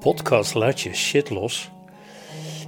podcast 0.00 0.54
Laat 0.54 0.80
je 0.80 0.94
shit 0.94 1.30
los. 1.30 1.70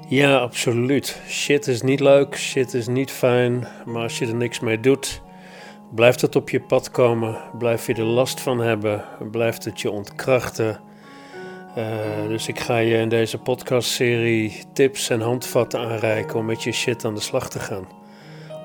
Ja, 0.08 0.38
absoluut. 0.38 1.20
Shit 1.28 1.66
is 1.66 1.82
niet 1.82 2.00
leuk, 2.00 2.36
shit 2.36 2.74
is 2.74 2.86
niet 2.86 3.10
fijn, 3.10 3.68
maar 3.84 4.02
als 4.02 4.18
je 4.18 4.26
er 4.26 4.34
niks 4.34 4.60
mee 4.60 4.80
doet, 4.80 5.22
blijft 5.94 6.20
het 6.20 6.36
op 6.36 6.50
je 6.50 6.60
pad 6.60 6.90
komen, 6.90 7.36
blijf 7.58 7.86
je 7.86 7.94
er 7.94 8.02
last 8.02 8.40
van 8.40 8.60
hebben, 8.60 9.04
blijft 9.30 9.64
het 9.64 9.80
je 9.80 9.90
ontkrachten. 9.90 10.80
Uh, 11.76 11.84
dus 12.28 12.48
ik 12.48 12.60
ga 12.60 12.76
je 12.76 12.96
in 12.96 13.08
deze 13.08 13.38
podcastserie 13.38 14.62
tips 14.72 15.10
en 15.10 15.20
handvatten 15.20 15.80
aanreiken 15.80 16.38
om 16.38 16.44
met 16.44 16.62
je 16.62 16.72
shit 16.72 17.04
aan 17.04 17.14
de 17.14 17.20
slag 17.20 17.50
te 17.50 17.58
gaan. 17.58 17.88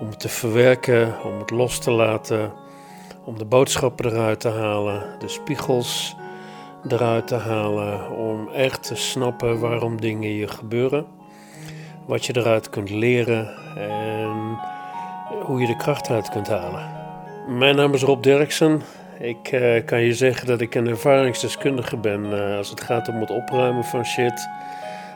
Om 0.02 0.08
het 0.08 0.20
te 0.20 0.30
verwerken, 0.30 1.24
om 1.24 1.40
het 1.40 1.50
los 1.50 1.80
te 1.80 1.92
laten, 1.92 2.54
om 3.26 3.38
de 3.38 3.46
boodschappen 3.46 4.12
eruit 4.12 4.40
te 4.40 4.50
halen, 4.50 5.20
de 5.20 5.28
spiegels 5.28 6.16
eruit 6.88 7.28
te 7.28 7.36
halen, 7.36 8.12
om 8.12 8.50
echt 8.54 8.84
te 8.84 8.96
snappen 8.96 9.60
waarom 9.60 10.02
dingen 10.02 10.30
je 10.30 10.48
gebeuren, 10.48 11.06
wat 12.06 12.26
je 12.26 12.38
eruit 12.38 12.70
kunt 12.70 12.90
leren 12.90 13.56
en 13.78 14.60
hoe 15.44 15.60
je 15.60 15.68
de 15.68 15.76
kracht 15.76 16.10
uit 16.10 16.30
kunt 16.30 16.48
halen. 16.48 16.90
Mijn 17.48 17.76
naam 17.76 17.94
is 17.94 18.02
Rob 18.02 18.24
Derksen. 18.24 18.82
Ik 19.20 19.52
uh, 19.52 19.86
kan 19.86 20.02
je 20.02 20.14
zeggen 20.14 20.48
dat 20.48 20.62
ik 20.62 20.76
een 20.76 20.88
ervaringsdeskundige 20.88 21.98
ben 21.98 22.26
uh, 22.26 22.58
als 22.58 22.70
het 22.70 22.82
gaat 22.82 23.08
om 23.08 23.20
het 23.20 23.30
opruimen 23.32 23.84
van 23.84 24.06
shit, 24.06 24.50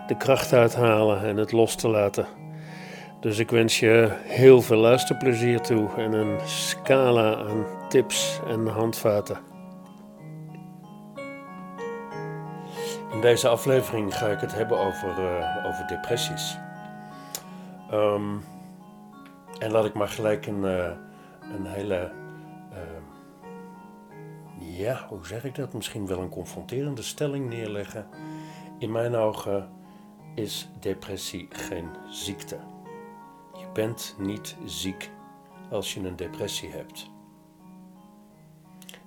de 0.08 0.18
kracht 0.18 0.54
uithalen 0.54 1.24
en 1.24 1.38
het 1.38 1.52
los 1.52 1.76
te 1.76 1.88
laten. 1.88 2.26
Dus 3.20 3.40
ik 3.40 3.50
wens 3.50 3.80
je 3.80 4.10
heel 4.24 4.62
veel 4.62 4.78
luisterplezier 4.78 5.62
toe 5.62 5.90
en 5.98 6.14
een 6.14 6.38
scala 6.46 7.36
aan 7.36 7.66
tips 7.90 8.40
en 8.48 8.68
handvaten. 8.68 9.49
In 13.12 13.22
deze 13.22 13.48
aflevering 13.48 14.16
ga 14.16 14.28
ik 14.28 14.40
het 14.40 14.54
hebben 14.54 14.80
over, 14.80 15.20
uh, 15.20 15.66
over 15.66 15.88
depressies. 15.88 16.58
Um, 17.92 18.44
en 19.60 19.72
laat 19.72 19.86
ik 19.86 19.94
maar 19.94 20.08
gelijk 20.08 20.46
een, 20.46 20.64
uh, 20.64 20.92
een 21.54 21.66
hele, 21.66 22.12
uh, 22.72 22.78
ja, 24.78 25.06
hoe 25.08 25.26
zeg 25.26 25.44
ik 25.44 25.56
dat? 25.56 25.74
Misschien 25.74 26.08
wel 26.08 26.20
een 26.20 26.30
confronterende 26.30 27.02
stelling 27.02 27.50
neerleggen. 27.50 28.08
In 28.78 28.92
mijn 28.92 29.16
ogen 29.16 29.70
is 30.36 30.70
depressie 30.80 31.48
geen 31.50 31.90
ziekte. 32.10 32.58
Je 33.54 33.66
bent 33.74 34.16
niet 34.18 34.56
ziek 34.66 35.12
als 35.70 35.94
je 35.94 36.00
een 36.00 36.16
depressie 36.16 36.70
hebt. 36.70 37.10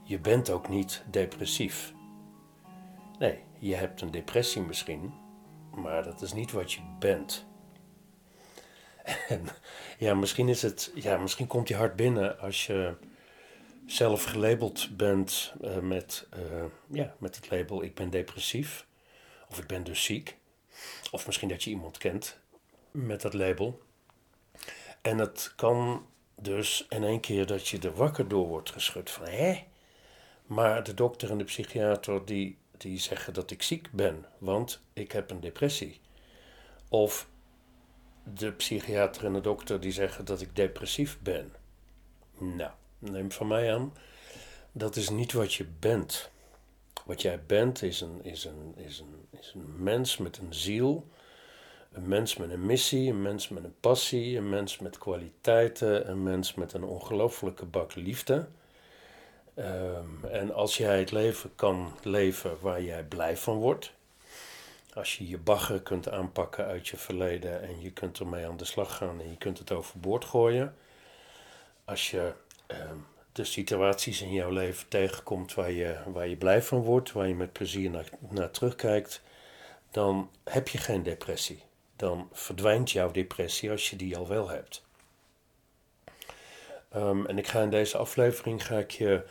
Je 0.03 0.19
bent 0.19 0.51
ook 0.51 0.69
niet 0.69 1.05
depressief. 1.11 1.95
Nee, 3.19 3.45
je 3.63 3.75
hebt 3.75 4.01
een 4.01 4.11
depressie 4.11 4.63
misschien, 4.63 5.15
maar 5.75 6.03
dat 6.03 6.23
is 6.23 6.33
niet 6.33 6.53
wat 6.53 6.73
je 6.73 6.81
bent. 6.99 7.47
En 9.29 9.47
ja, 9.99 10.15
misschien 10.15 10.49
is 10.49 10.63
het, 10.63 10.93
ja, 10.95 11.17
misschien 11.17 11.47
komt 11.47 11.69
je 11.69 11.77
hart 11.77 11.97
binnen 11.97 12.39
als 12.39 12.67
je 12.67 12.95
zelf 13.87 14.25
gelabeld 14.25 14.97
bent 14.97 15.55
uh, 15.61 15.79
met, 15.79 16.29
uh, 16.37 16.65
ja, 16.87 17.15
met 17.19 17.37
het 17.37 17.51
label 17.51 17.83
ik 17.83 17.95
ben 17.95 18.11
depressief 18.11 18.87
of 19.49 19.59
ik 19.59 19.67
ben 19.67 19.85
dus 19.85 20.05
ziek. 20.05 20.37
Of 21.11 21.27
misschien 21.27 21.49
dat 21.49 21.65
je 21.65 21.71
iemand 21.71 21.99
kent 21.99 22.39
met 22.91 23.21
dat 23.21 23.35
label. 23.35 23.81
En 25.03 25.19
het 25.19 25.53
kan 25.57 26.07
dus 26.35 26.87
in 26.89 27.05
één 27.05 27.21
keer 27.21 27.47
dat 27.47 27.69
je 27.69 27.79
er 27.79 27.95
wakker 27.95 28.29
door 28.29 28.47
wordt 28.47 28.71
geschud 28.71 29.11
van 29.11 29.27
hé. 29.27 29.65
Maar 30.47 30.83
de 30.83 30.95
dokter 30.95 31.31
en 31.31 31.39
de 31.39 31.45
psychiater 31.45 32.25
die 32.25 32.61
die 32.83 32.99
zeggen 32.99 33.35
dat 33.35 33.51
ik 33.51 33.63
ziek 33.63 33.89
ben, 33.93 34.25
want 34.39 34.81
ik 34.93 35.13
heb 35.13 35.31
een 35.31 35.41
depressie. 35.41 36.01
Of 36.89 37.29
de 38.35 38.53
psychiater 38.53 39.25
en 39.25 39.33
de 39.33 39.41
dokter 39.41 39.81
die 39.81 39.93
zeggen 39.93 40.25
dat 40.25 40.41
ik 40.41 40.57
depressief 40.57 41.19
ben. 41.21 41.53
Nou, 42.39 42.71
neem 42.99 43.33
van 43.33 43.47
mij 43.47 43.75
aan, 43.75 43.93
dat 44.73 44.97
is 44.97 45.09
niet 45.09 45.33
wat 45.33 45.55
je 45.55 45.67
bent. 45.79 46.31
Wat 47.05 47.23
jij 47.23 47.43
bent 47.47 47.83
is 47.83 48.01
een, 48.01 48.25
is 48.25 48.45
een, 48.45 48.73
is 48.77 48.99
een, 48.99 49.39
is 49.41 49.53
een 49.55 49.83
mens 49.83 50.17
met 50.17 50.39
een 50.39 50.55
ziel, 50.55 51.07
een 51.93 52.09
mens 52.09 52.37
met 52.37 52.51
een 52.51 52.67
missie, 52.67 53.11
een 53.11 53.23
mens 53.23 53.49
met 53.49 53.65
een 53.65 53.75
passie, 53.81 54.37
een 54.37 54.49
mens 54.49 54.79
met 54.79 54.99
kwaliteiten, 54.99 56.11
een 56.11 56.23
mens 56.23 56.55
met 56.55 56.73
een 56.73 56.85
ongelofelijke 56.85 57.65
bak 57.65 57.95
liefde. 57.95 58.49
Um, 59.55 60.25
en 60.31 60.55
als 60.55 60.77
jij 60.77 60.99
het 60.99 61.11
leven 61.11 61.55
kan 61.55 61.97
leven 62.03 62.61
waar 62.61 62.83
jij 62.83 63.05
blij 63.05 63.37
van 63.37 63.57
wordt, 63.57 63.93
als 64.95 65.19
je 65.19 65.29
je 65.29 65.39
bagger 65.39 65.81
kunt 65.81 66.09
aanpakken 66.09 66.65
uit 66.67 66.89
je 66.89 66.97
verleden 66.97 67.63
en 67.63 67.81
je 67.81 67.91
kunt 67.91 68.19
ermee 68.19 68.47
aan 68.47 68.57
de 68.57 68.65
slag 68.65 68.97
gaan 68.97 69.21
en 69.21 69.31
je 69.31 69.37
kunt 69.37 69.59
het 69.59 69.73
overboord 69.73 70.25
gooien, 70.25 70.77
als 71.85 72.11
je 72.11 72.33
um, 72.69 73.07
de 73.33 73.45
situaties 73.45 74.23
in 74.23 74.33
jouw 74.33 74.51
leven 74.51 74.89
tegenkomt 74.89 75.55
waar 75.55 75.71
je, 75.71 75.97
waar 76.07 76.29
je 76.29 76.37
blij 76.37 76.63
van 76.63 76.81
wordt, 76.81 77.13
waar 77.13 77.29
je 77.29 77.35
met 77.35 77.53
plezier 77.53 77.91
naar, 77.91 78.09
naar 78.29 78.51
terugkijkt, 78.51 79.23
dan 79.91 80.31
heb 80.45 80.69
je 80.69 80.79
geen 80.79 81.03
depressie. 81.03 81.63
Dan 81.97 82.29
verdwijnt 82.33 82.91
jouw 82.91 83.11
depressie 83.11 83.71
als 83.71 83.91
je 83.91 83.97
die 83.97 84.17
al 84.17 84.29
wel 84.29 84.49
hebt. 84.49 84.83
Um, 86.97 87.27
en 87.27 87.39
ik 87.39 87.47
ga 87.47 87.61
in 87.63 87.71
deze 87.71 87.97
aflevering 87.97 88.67
ga 88.67 88.79
ik 88.79 88.91
je 88.91 89.23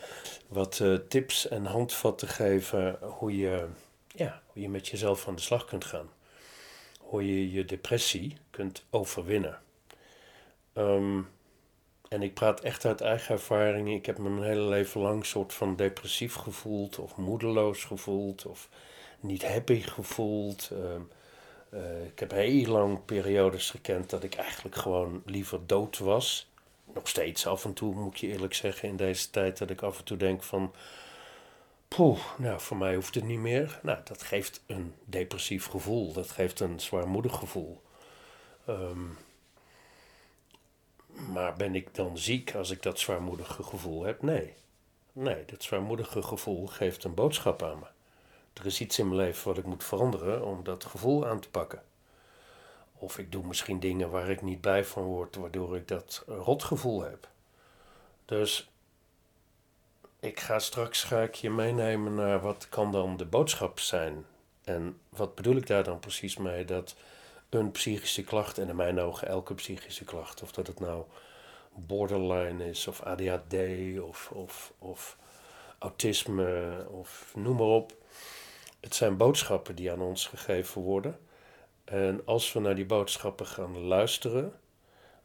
wat 0.48 0.78
uh, 0.78 0.98
tips 1.08 1.48
en 1.48 1.64
handvatten 1.64 2.28
geven 2.28 2.98
hoe 3.00 3.36
je, 3.36 3.66
ja, 4.14 4.42
hoe 4.46 4.62
je 4.62 4.68
met 4.68 4.88
jezelf 4.88 5.28
aan 5.28 5.34
de 5.34 5.40
slag 5.40 5.64
kunt 5.64 5.84
gaan. 5.84 6.10
Hoe 6.98 7.26
je 7.26 7.52
je 7.52 7.64
depressie 7.64 8.36
kunt 8.50 8.84
overwinnen. 8.90 9.60
Um, 10.74 11.28
en 12.08 12.22
ik 12.22 12.34
praat 12.34 12.60
echt 12.60 12.84
uit 12.84 13.00
eigen 13.00 13.34
ervaring. 13.34 13.92
Ik 13.92 14.06
heb 14.06 14.18
me 14.18 14.30
mijn 14.30 14.48
hele 14.48 14.68
leven 14.68 15.00
lang 15.00 15.26
soort 15.26 15.52
van 15.52 15.76
depressief 15.76 16.34
gevoeld, 16.34 16.98
of 16.98 17.16
moedeloos 17.16 17.84
gevoeld, 17.84 18.46
of 18.46 18.68
niet 19.20 19.46
happy 19.48 19.80
gevoeld. 19.80 20.70
Um, 20.72 21.08
uh, 21.74 22.04
ik 22.04 22.18
heb 22.18 22.30
heel 22.30 22.70
lang 22.70 23.04
periodes 23.04 23.70
gekend 23.70 24.10
dat 24.10 24.22
ik 24.22 24.34
eigenlijk 24.34 24.76
gewoon 24.76 25.22
liever 25.26 25.66
dood 25.66 25.98
was 25.98 26.51
nog 26.84 27.08
steeds 27.08 27.46
af 27.46 27.64
en 27.64 27.72
toe, 27.72 27.94
moet 27.94 28.20
je 28.20 28.26
eerlijk 28.26 28.54
zeggen, 28.54 28.88
in 28.88 28.96
deze 28.96 29.30
tijd 29.30 29.58
dat 29.58 29.70
ik 29.70 29.82
af 29.82 29.98
en 29.98 30.04
toe 30.04 30.16
denk 30.16 30.42
van. 30.42 30.74
Poeh, 31.88 32.18
nou, 32.38 32.60
voor 32.60 32.76
mij 32.76 32.94
hoeft 32.94 33.14
het 33.14 33.24
niet 33.24 33.38
meer. 33.38 33.80
Nou, 33.82 33.98
dat 34.04 34.22
geeft 34.22 34.62
een 34.66 34.94
depressief 35.04 35.66
gevoel. 35.66 36.12
Dat 36.12 36.30
geeft 36.30 36.60
een 36.60 36.80
zwaarmoedig 36.80 37.34
gevoel. 37.38 37.82
Um, 38.68 39.18
maar 41.14 41.54
ben 41.56 41.74
ik 41.74 41.94
dan 41.94 42.18
ziek 42.18 42.54
als 42.54 42.70
ik 42.70 42.82
dat 42.82 42.98
zwaarmoedige 42.98 43.62
gevoel 43.62 44.02
heb? 44.02 44.22
Nee. 44.22 44.54
Nee, 45.12 45.44
dat 45.44 45.62
zwaarmoedige 45.62 46.22
gevoel 46.22 46.66
geeft 46.66 47.04
een 47.04 47.14
boodschap 47.14 47.62
aan 47.62 47.78
me. 47.78 47.86
Er 48.52 48.66
is 48.66 48.80
iets 48.80 48.98
in 48.98 49.08
mijn 49.08 49.20
leven 49.20 49.48
wat 49.48 49.58
ik 49.58 49.66
moet 49.66 49.84
veranderen 49.84 50.44
om 50.44 50.64
dat 50.64 50.84
gevoel 50.84 51.26
aan 51.26 51.40
te 51.40 51.50
pakken. 51.50 51.82
Of 53.02 53.18
ik 53.18 53.32
doe 53.32 53.46
misschien 53.46 53.80
dingen 53.80 54.10
waar 54.10 54.30
ik 54.30 54.42
niet 54.42 54.60
blij 54.60 54.84
van 54.84 55.02
word, 55.02 55.36
waardoor 55.36 55.76
ik 55.76 55.88
dat 55.88 56.22
rotgevoel 56.26 57.02
heb. 57.02 57.28
Dus 58.24 58.70
ik 60.20 60.40
ga 60.40 60.58
straks 60.58 61.02
ga 61.02 61.20
ik 61.22 61.34
je 61.34 61.50
meenemen 61.50 62.14
naar 62.14 62.40
wat 62.40 62.68
kan 62.68 62.92
dan 62.92 63.16
de 63.16 63.24
boodschap 63.24 63.80
zijn. 63.80 64.24
En 64.64 65.00
wat 65.08 65.34
bedoel 65.34 65.56
ik 65.56 65.66
daar 65.66 65.84
dan 65.84 65.98
precies 65.98 66.36
mee? 66.36 66.64
Dat 66.64 66.94
een 67.48 67.70
psychische 67.70 68.24
klacht, 68.24 68.58
en 68.58 68.68
in 68.68 68.76
mijn 68.76 69.00
ogen 69.00 69.28
elke 69.28 69.54
psychische 69.54 70.04
klacht, 70.04 70.42
of 70.42 70.52
dat 70.52 70.66
het 70.66 70.80
nou 70.80 71.04
borderline 71.74 72.68
is, 72.68 72.86
of 72.86 73.02
ADHD, 73.02 73.54
of, 74.00 74.30
of, 74.30 74.72
of 74.78 75.16
autisme, 75.78 76.86
of 76.90 77.32
noem 77.34 77.56
maar 77.56 77.66
op. 77.66 77.94
Het 78.80 78.94
zijn 78.94 79.16
boodschappen 79.16 79.74
die 79.74 79.92
aan 79.92 80.00
ons 80.00 80.26
gegeven 80.26 80.82
worden 80.82 81.18
en 81.84 82.22
als 82.24 82.52
we 82.52 82.60
naar 82.60 82.74
die 82.74 82.86
boodschappen 82.86 83.46
gaan 83.46 83.78
luisteren, 83.78 84.60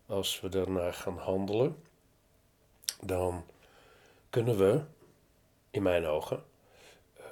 als 0.06 0.40
we 0.40 0.50
daarnaar 0.50 0.94
gaan 0.94 1.18
handelen, 1.18 1.84
dan 3.02 3.46
kunnen 4.30 4.58
we, 4.58 4.82
in 5.70 5.84
mijn 5.84 6.06
ogen, 6.06 6.44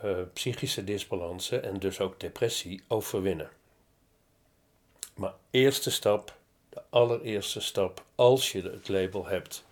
uh, 0.04 0.18
psychische 0.34 0.84
disbalansen 0.84 1.64
en 1.64 1.80
dus 1.80 2.00
ook 2.00 2.20
depressie 2.20 2.84
overwinnen. 2.88 3.50
Maar 5.16 5.34
eerste 5.50 5.92
stap, 5.92 6.36
de 6.70 6.82
allereerste 6.90 7.60
stap, 7.60 8.04
als 8.16 8.52
je 8.52 8.62
het 8.62 8.88
label 8.88 9.26
hebt 9.26 9.66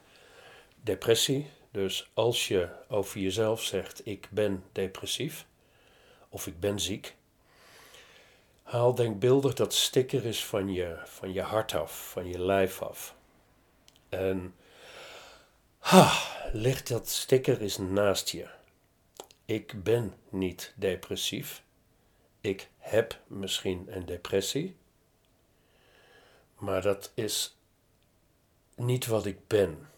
depressie, 0.81 1.49
dus 1.71 2.09
als 2.13 2.47
je 2.47 2.69
over 2.87 3.19
jezelf 3.19 3.63
zegt 3.63 4.05
ik 4.07 4.27
ben 4.31 4.63
depressief 4.71 5.45
of 6.29 6.47
ik 6.47 6.59
ben 6.59 6.79
ziek, 6.79 7.15
Haal 8.63 8.95
denkbeeldig 8.95 9.53
dat 9.53 9.73
sticker 9.73 10.25
is 10.25 10.45
van 10.45 10.73
je, 10.73 11.01
van 11.05 11.33
je 11.33 11.41
hart 11.41 11.73
af, 11.75 12.09
van 12.11 12.27
je 12.27 12.39
lijf 12.39 12.81
af. 12.81 13.15
En 14.09 14.55
ha, 15.77 16.11
leg 16.51 16.83
dat 16.83 17.09
sticker 17.09 17.61
eens 17.61 17.77
naast 17.77 18.29
je. 18.29 18.47
Ik 19.45 19.83
ben 19.83 20.13
niet 20.29 20.73
depressief. 20.75 21.63
ik 22.41 22.69
heb 22.77 23.19
misschien 23.27 23.85
een 23.95 24.05
depressie, 24.05 24.75
maar 26.57 26.81
dat 26.81 27.11
is 27.13 27.57
niet 28.75 29.05
wat 29.05 29.25
ik 29.25 29.47
ben. 29.47 29.89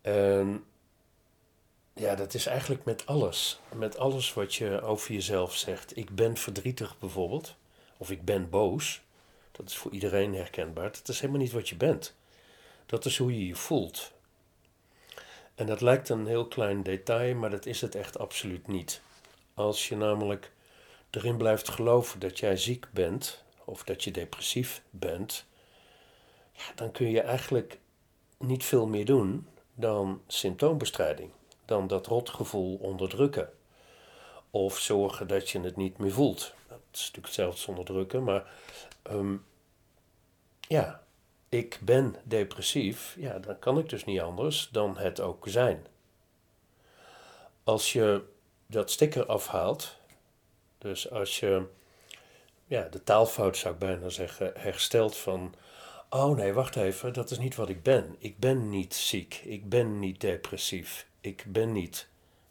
En 0.00 0.64
ja, 1.94 2.14
dat 2.14 2.34
is 2.34 2.46
eigenlijk 2.46 2.84
met 2.84 3.06
alles. 3.06 3.60
Met 3.74 3.98
alles 3.98 4.34
wat 4.34 4.54
je 4.54 4.80
over 4.82 5.12
jezelf 5.12 5.56
zegt. 5.56 5.96
Ik 5.96 6.14
ben 6.14 6.36
verdrietig 6.36 6.98
bijvoorbeeld, 6.98 7.54
of 7.96 8.10
ik 8.10 8.24
ben 8.24 8.50
boos. 8.50 9.02
Dat 9.52 9.68
is 9.68 9.76
voor 9.76 9.92
iedereen 9.92 10.34
herkenbaar. 10.34 10.92
Dat 10.92 11.08
is 11.08 11.20
helemaal 11.20 11.40
niet 11.40 11.52
wat 11.52 11.68
je 11.68 11.76
bent. 11.76 12.14
Dat 12.86 13.04
is 13.04 13.18
hoe 13.18 13.38
je 13.38 13.46
je 13.46 13.56
voelt. 13.56 14.12
En 15.54 15.66
dat 15.66 15.80
lijkt 15.80 16.08
een 16.08 16.26
heel 16.26 16.48
klein 16.48 16.82
detail, 16.82 17.34
maar 17.34 17.50
dat 17.50 17.66
is 17.66 17.80
het 17.80 17.94
echt 17.94 18.18
absoluut 18.18 18.66
niet. 18.66 19.00
Als 19.54 19.88
je 19.88 19.96
namelijk 19.96 20.52
erin 21.10 21.36
blijft 21.36 21.68
geloven 21.68 22.20
dat 22.20 22.38
jij 22.38 22.56
ziek 22.56 22.86
bent, 22.90 23.44
of 23.64 23.84
dat 23.84 24.04
je 24.04 24.10
depressief 24.10 24.82
bent, 24.90 25.44
ja, 26.52 26.64
dan 26.74 26.90
kun 26.90 27.10
je 27.10 27.20
eigenlijk 27.20 27.78
niet 28.38 28.64
veel 28.64 28.86
meer 28.86 29.04
doen 29.04 29.46
dan 29.74 30.22
symptoombestrijding. 30.26 31.30
Dan 31.72 31.86
dat 31.86 32.06
rotgevoel 32.06 32.76
onderdrukken. 32.76 33.50
Of 34.50 34.78
zorgen 34.78 35.28
dat 35.28 35.50
je 35.50 35.60
het 35.60 35.76
niet 35.76 35.98
meer 35.98 36.12
voelt. 36.12 36.54
Dat 36.68 36.78
is 36.92 37.00
natuurlijk 37.00 37.26
hetzelfde 37.26 37.68
onderdrukken, 37.68 38.24
maar 38.24 38.50
ehm, 39.02 39.36
ja, 40.60 41.02
ik 41.48 41.78
ben 41.82 42.16
depressief, 42.24 43.16
ja, 43.18 43.38
dan 43.38 43.58
kan 43.58 43.78
ik 43.78 43.88
dus 43.88 44.04
niet 44.04 44.20
anders 44.20 44.68
dan 44.72 44.96
het 44.96 45.20
ook 45.20 45.44
zijn. 45.48 45.86
Als 47.64 47.92
je 47.92 48.22
dat 48.66 48.90
sticker 48.90 49.26
afhaalt, 49.26 49.96
dus 50.78 51.10
als 51.10 51.40
je 51.40 51.66
ja, 52.66 52.88
de 52.88 53.02
taalfout 53.02 53.56
zou 53.56 53.74
ik 53.74 53.80
bijna 53.80 54.08
zeggen, 54.08 54.52
herstelt 54.56 55.16
van, 55.16 55.54
oh 56.10 56.36
nee, 56.36 56.52
wacht 56.52 56.76
even, 56.76 57.12
dat 57.12 57.30
is 57.30 57.38
niet 57.38 57.54
wat 57.54 57.68
ik 57.68 57.82
ben. 57.82 58.16
Ik 58.18 58.38
ben 58.38 58.70
niet 58.70 58.94
ziek, 58.94 59.42
ik 59.44 59.68
ben 59.68 59.98
niet 59.98 60.20
depressief, 60.20 61.10
ik 61.22 61.44
ben 61.48 61.72
niet 61.72 62.08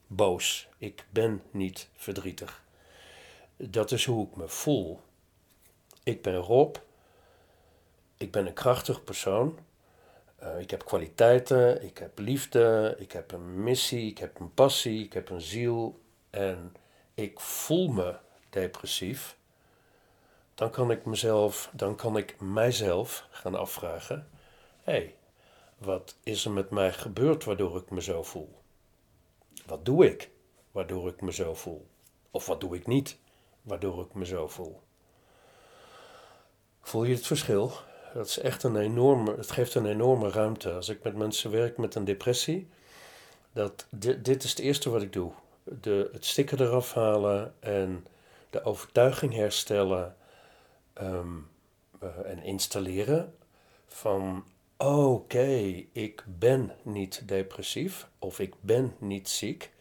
boos, 0.08 0.68
ik 0.78 1.06
ben 1.10 1.42
niet 1.52 1.90
verdrietig. 1.96 2.64
Dat 3.58 3.92
is 3.92 4.06
hoe 4.06 4.28
ik 4.28 4.36
me 4.36 4.48
voel. 4.48 5.00
Ik 6.04 6.22
ben 6.22 6.36
Rob, 6.36 6.76
ik 8.18 8.32
ben 8.32 8.48
een 8.48 8.54
krachtig 8.54 9.04
persoon. 9.04 9.60
Uh, 10.44 10.60
ik 10.60 10.72
heb 10.72 10.86
kwaliteiten, 10.86 11.84
ik 11.84 11.98
heb 11.98 12.20
liefde, 12.20 12.96
ik 13.00 13.12
heb 13.12 13.32
een 13.32 13.64
missie, 13.64 14.10
ik 14.10 14.18
heb 14.18 14.40
een 14.40 14.54
passie, 14.54 15.04
ik 15.04 15.14
heb 15.14 15.30
een 15.30 15.42
ziel. 15.42 16.00
En 16.30 16.74
ik 17.14 17.40
voel 17.40 17.88
me 17.88 18.16
depressief, 18.50 19.38
dan 20.56 20.70
kan 20.70 20.92
ik 20.92 21.06
mezelf, 21.06 21.70
dan 21.74 21.96
kan 21.96 22.18
ik 22.18 22.40
mijzelf 22.40 23.28
gaan 23.30 23.56
afvragen: 23.56 24.30
hé, 24.84 24.94
hey, 24.94 25.16
wat 25.78 26.16
is 26.24 26.46
er 26.46 26.52
met 26.52 26.70
mij 26.70 26.94
gebeurd 26.94 27.44
waardoor 27.44 27.78
ik 27.78 27.90
me 27.90 28.02
zo 28.02 28.24
voel? 28.24 28.61
Wat 29.66 29.86
doe 29.86 30.06
ik 30.06 30.30
waardoor 30.72 31.08
ik 31.08 31.22
me 31.22 31.34
zo 31.34 31.54
voel? 31.54 31.88
Of 32.32 32.46
wat 32.46 32.62
doe 32.62 32.76
ik 32.76 32.88
niet 32.88 33.18
waardoor 33.62 34.06
ik 34.06 34.14
me 34.14 34.26
zo 34.26 34.48
voel? 34.48 34.80
Voel 36.82 37.04
je 37.04 37.14
het 37.14 37.28
verschil? 37.28 37.72
Dat 38.14 38.28
is 38.28 38.40
echt 38.40 38.64
een 38.64 38.76
enorme, 38.76 39.36
het 39.36 39.52
geeft 39.52 39.76
een 39.76 39.86
enorme 39.86 40.30
ruimte. 40.30 40.72
Als 40.74 40.90
ik 40.90 41.04
met 41.04 41.16
mensen 41.16 41.52
werk 41.52 41.78
met 41.78 41.96
een 41.96 42.06
depressie, 42.06 42.70
dat 43.54 43.88
dit, 43.90 44.44
is 44.44 44.50
het 44.50 44.60
eerste 44.60 44.90
wat 44.90 45.02
ik 45.02 45.14
doe. 45.14 45.32
De, 45.64 46.10
het 46.12 46.26
sticker 46.26 46.62
eraf 46.62 46.94
halen 46.94 47.54
en 47.60 48.06
de 48.50 48.64
overtuiging 48.64 49.34
herstellen 49.34 50.16
ehm, 50.94 51.38
eh, 52.00 52.10
en 52.26 52.44
installeren 52.44 53.36
van 53.88 54.44
oké, 54.86 55.84
ik 55.92 56.24
ben 56.26 56.76
niet 56.82 57.28
depressief 57.28 58.08
of 58.20 58.40
ik 58.40 58.54
ben 58.60 58.96
niet 58.98 59.30
ziek, 59.30 59.72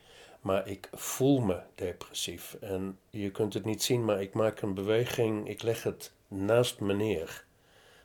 maar 0.40 0.68
ik 0.68 0.88
voel 0.92 1.40
me 1.40 1.60
depressief. 1.74 2.56
En 2.60 2.98
je 3.10 3.30
kunt 3.30 3.54
het 3.54 3.64
niet 3.64 3.82
zien, 3.82 4.04
maar 4.04 4.22
ik 4.22 4.34
maak 4.34 4.60
een 4.60 4.74
beweging, 4.74 5.48
ik 5.48 5.62
leg 5.62 5.82
het 5.82 6.12
naast 6.28 6.80
me 6.80 6.94
neer. 6.94 7.44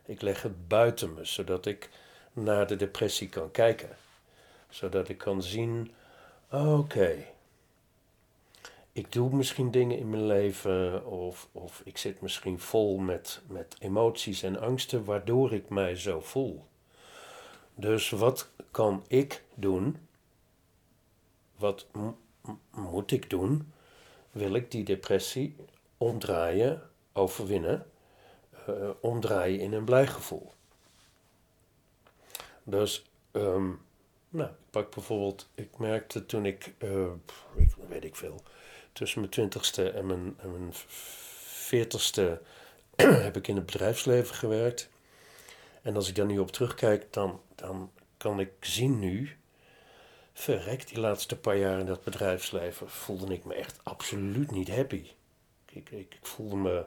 Ik 0.05 0.21
leg 0.21 0.41
het 0.41 0.67
buiten 0.67 1.13
me, 1.13 1.25
zodat 1.25 1.65
ik 1.65 1.89
naar 2.33 2.67
de 2.67 2.75
depressie 2.75 3.29
kan 3.29 3.51
kijken. 3.51 3.89
Zodat 4.69 5.09
ik 5.09 5.17
kan 5.17 5.43
zien, 5.43 5.91
oké, 6.51 7.15
ik 8.91 9.11
doe 9.11 9.35
misschien 9.35 9.71
dingen 9.71 9.97
in 9.97 10.09
mijn 10.09 10.25
leven 10.25 11.05
of, 11.05 11.47
of 11.51 11.81
ik 11.85 11.97
zit 11.97 12.21
misschien 12.21 12.59
vol 12.59 12.97
met, 12.97 13.41
met 13.47 13.75
emoties 13.79 14.43
en 14.43 14.59
angsten 14.59 15.05
waardoor 15.05 15.53
ik 15.53 15.69
mij 15.69 15.95
zo 15.95 16.19
voel. 16.19 16.63
Dus 17.75 18.09
wat 18.09 18.49
kan 18.71 19.03
ik 19.07 19.43
doen? 19.53 19.97
Wat 21.57 21.87
moet 22.71 23.11
ik 23.11 23.29
doen? 23.29 23.73
Wil 24.31 24.53
ik 24.53 24.71
die 24.71 24.83
depressie 24.83 25.55
omdraaien, 25.97 26.89
overwinnen, 27.13 27.85
uh, 28.69 28.89
omdraaien 28.99 29.59
in 29.59 29.73
een 29.73 29.85
blij 29.85 30.07
gevoel? 30.07 30.53
Dus, 32.63 33.05
um, 33.31 33.81
nou, 34.29 34.49
ik 34.49 34.55
pak 34.69 34.93
bijvoorbeeld, 34.95 35.49
ik 35.53 35.77
merkte 35.77 36.25
toen 36.25 36.45
ik, 36.45 36.73
uh, 36.79 37.11
ik 37.55 37.75
weet 37.89 38.03
ik 38.03 38.15
veel, 38.15 38.43
tussen 38.93 39.19
mijn 39.19 39.31
twintigste 39.31 39.89
en 39.89 40.05
mijn, 40.05 40.35
en 40.37 40.51
mijn 40.51 40.69
veertigste 40.73 42.41
heb 43.25 43.37
ik 43.37 43.47
in 43.47 43.55
het 43.55 43.65
bedrijfsleven 43.65 44.35
gewerkt. 44.35 44.89
En 45.81 45.95
als 45.95 46.09
ik 46.09 46.15
daar 46.15 46.25
nu 46.25 46.39
op 46.39 46.51
terugkijk, 46.51 47.13
dan, 47.13 47.41
dan 47.65 47.91
kan 48.17 48.39
ik 48.39 48.51
zien 48.59 48.99
nu, 48.99 49.37
verrek, 50.33 50.87
die 50.87 50.99
laatste 50.99 51.37
paar 51.37 51.57
jaar 51.57 51.79
in 51.79 51.85
dat 51.85 52.03
bedrijfsleven 52.03 52.89
voelde 52.89 53.33
ik 53.33 53.45
me 53.45 53.53
echt 53.53 53.79
absoluut 53.83 54.51
niet 54.51 54.75
happy. 54.75 55.03
Ik, 55.65 55.89
ik, 55.89 56.13
ik 56.13 56.19
voelde 56.21 56.55
me, 56.55 56.85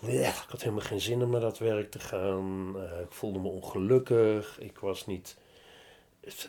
ik 0.00 0.44
had 0.48 0.62
helemaal 0.62 0.84
geen 0.84 1.00
zin 1.00 1.22
om 1.22 1.30
naar 1.30 1.40
dat 1.40 1.58
werk 1.58 1.90
te 1.90 1.98
gaan. 1.98 2.72
Uh, 2.76 3.00
ik 3.00 3.12
voelde 3.12 3.38
me 3.38 3.48
ongelukkig. 3.48 4.60
Ik 4.60 4.78
was 4.78 5.06
niet, 5.06 5.36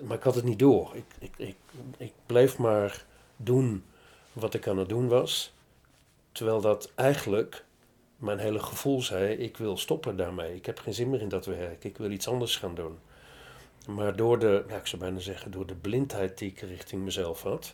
maar 0.01 0.17
ik 0.17 0.23
had 0.23 0.35
het 0.35 0.43
niet 0.43 0.59
door. 0.59 0.95
Ik, 0.95 1.05
ik, 1.19 1.33
ik, 1.37 1.55
ik 1.97 2.13
bleef 2.25 2.57
maar 2.57 3.05
doen 3.35 3.83
wat 4.33 4.53
ik 4.53 4.67
aan 4.67 4.77
het 4.77 4.89
doen 4.89 5.07
was. 5.07 5.53
Terwijl 6.31 6.61
dat 6.61 6.91
eigenlijk 6.95 7.65
mijn 8.15 8.39
hele 8.39 8.59
gevoel 8.59 9.01
zei: 9.01 9.33
ik 9.33 9.57
wil 9.57 9.77
stoppen 9.77 10.15
daarmee. 10.15 10.55
Ik 10.55 10.65
heb 10.65 10.79
geen 10.79 10.93
zin 10.93 11.09
meer 11.09 11.21
in 11.21 11.29
dat 11.29 11.45
werk. 11.45 11.83
Ik 11.83 11.97
wil 11.97 12.11
iets 12.11 12.27
anders 12.27 12.57
gaan 12.57 12.75
doen. 12.75 12.99
Maar 13.87 14.15
door 14.15 14.39
de, 14.39 14.63
ja, 14.67 14.75
ik 14.75 14.87
zou 14.87 15.01
bijna 15.01 15.19
zeggen, 15.19 15.51
door 15.51 15.65
de 15.67 15.75
blindheid 15.75 16.37
die 16.37 16.49
ik 16.49 16.59
richting 16.59 17.03
mezelf 17.03 17.41
had. 17.41 17.73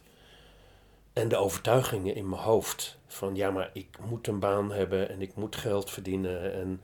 En 1.13 1.27
de 1.27 1.37
overtuigingen 1.37 2.15
in 2.15 2.29
mijn 2.29 2.41
hoofd. 2.41 2.97
Van 3.07 3.35
ja, 3.35 3.51
maar 3.51 3.69
ik 3.73 3.97
moet 4.09 4.27
een 4.27 4.39
baan 4.39 4.71
hebben 4.71 5.09
en 5.09 5.21
ik 5.21 5.35
moet 5.35 5.55
geld 5.55 5.89
verdienen. 5.89 6.53
En 6.53 6.81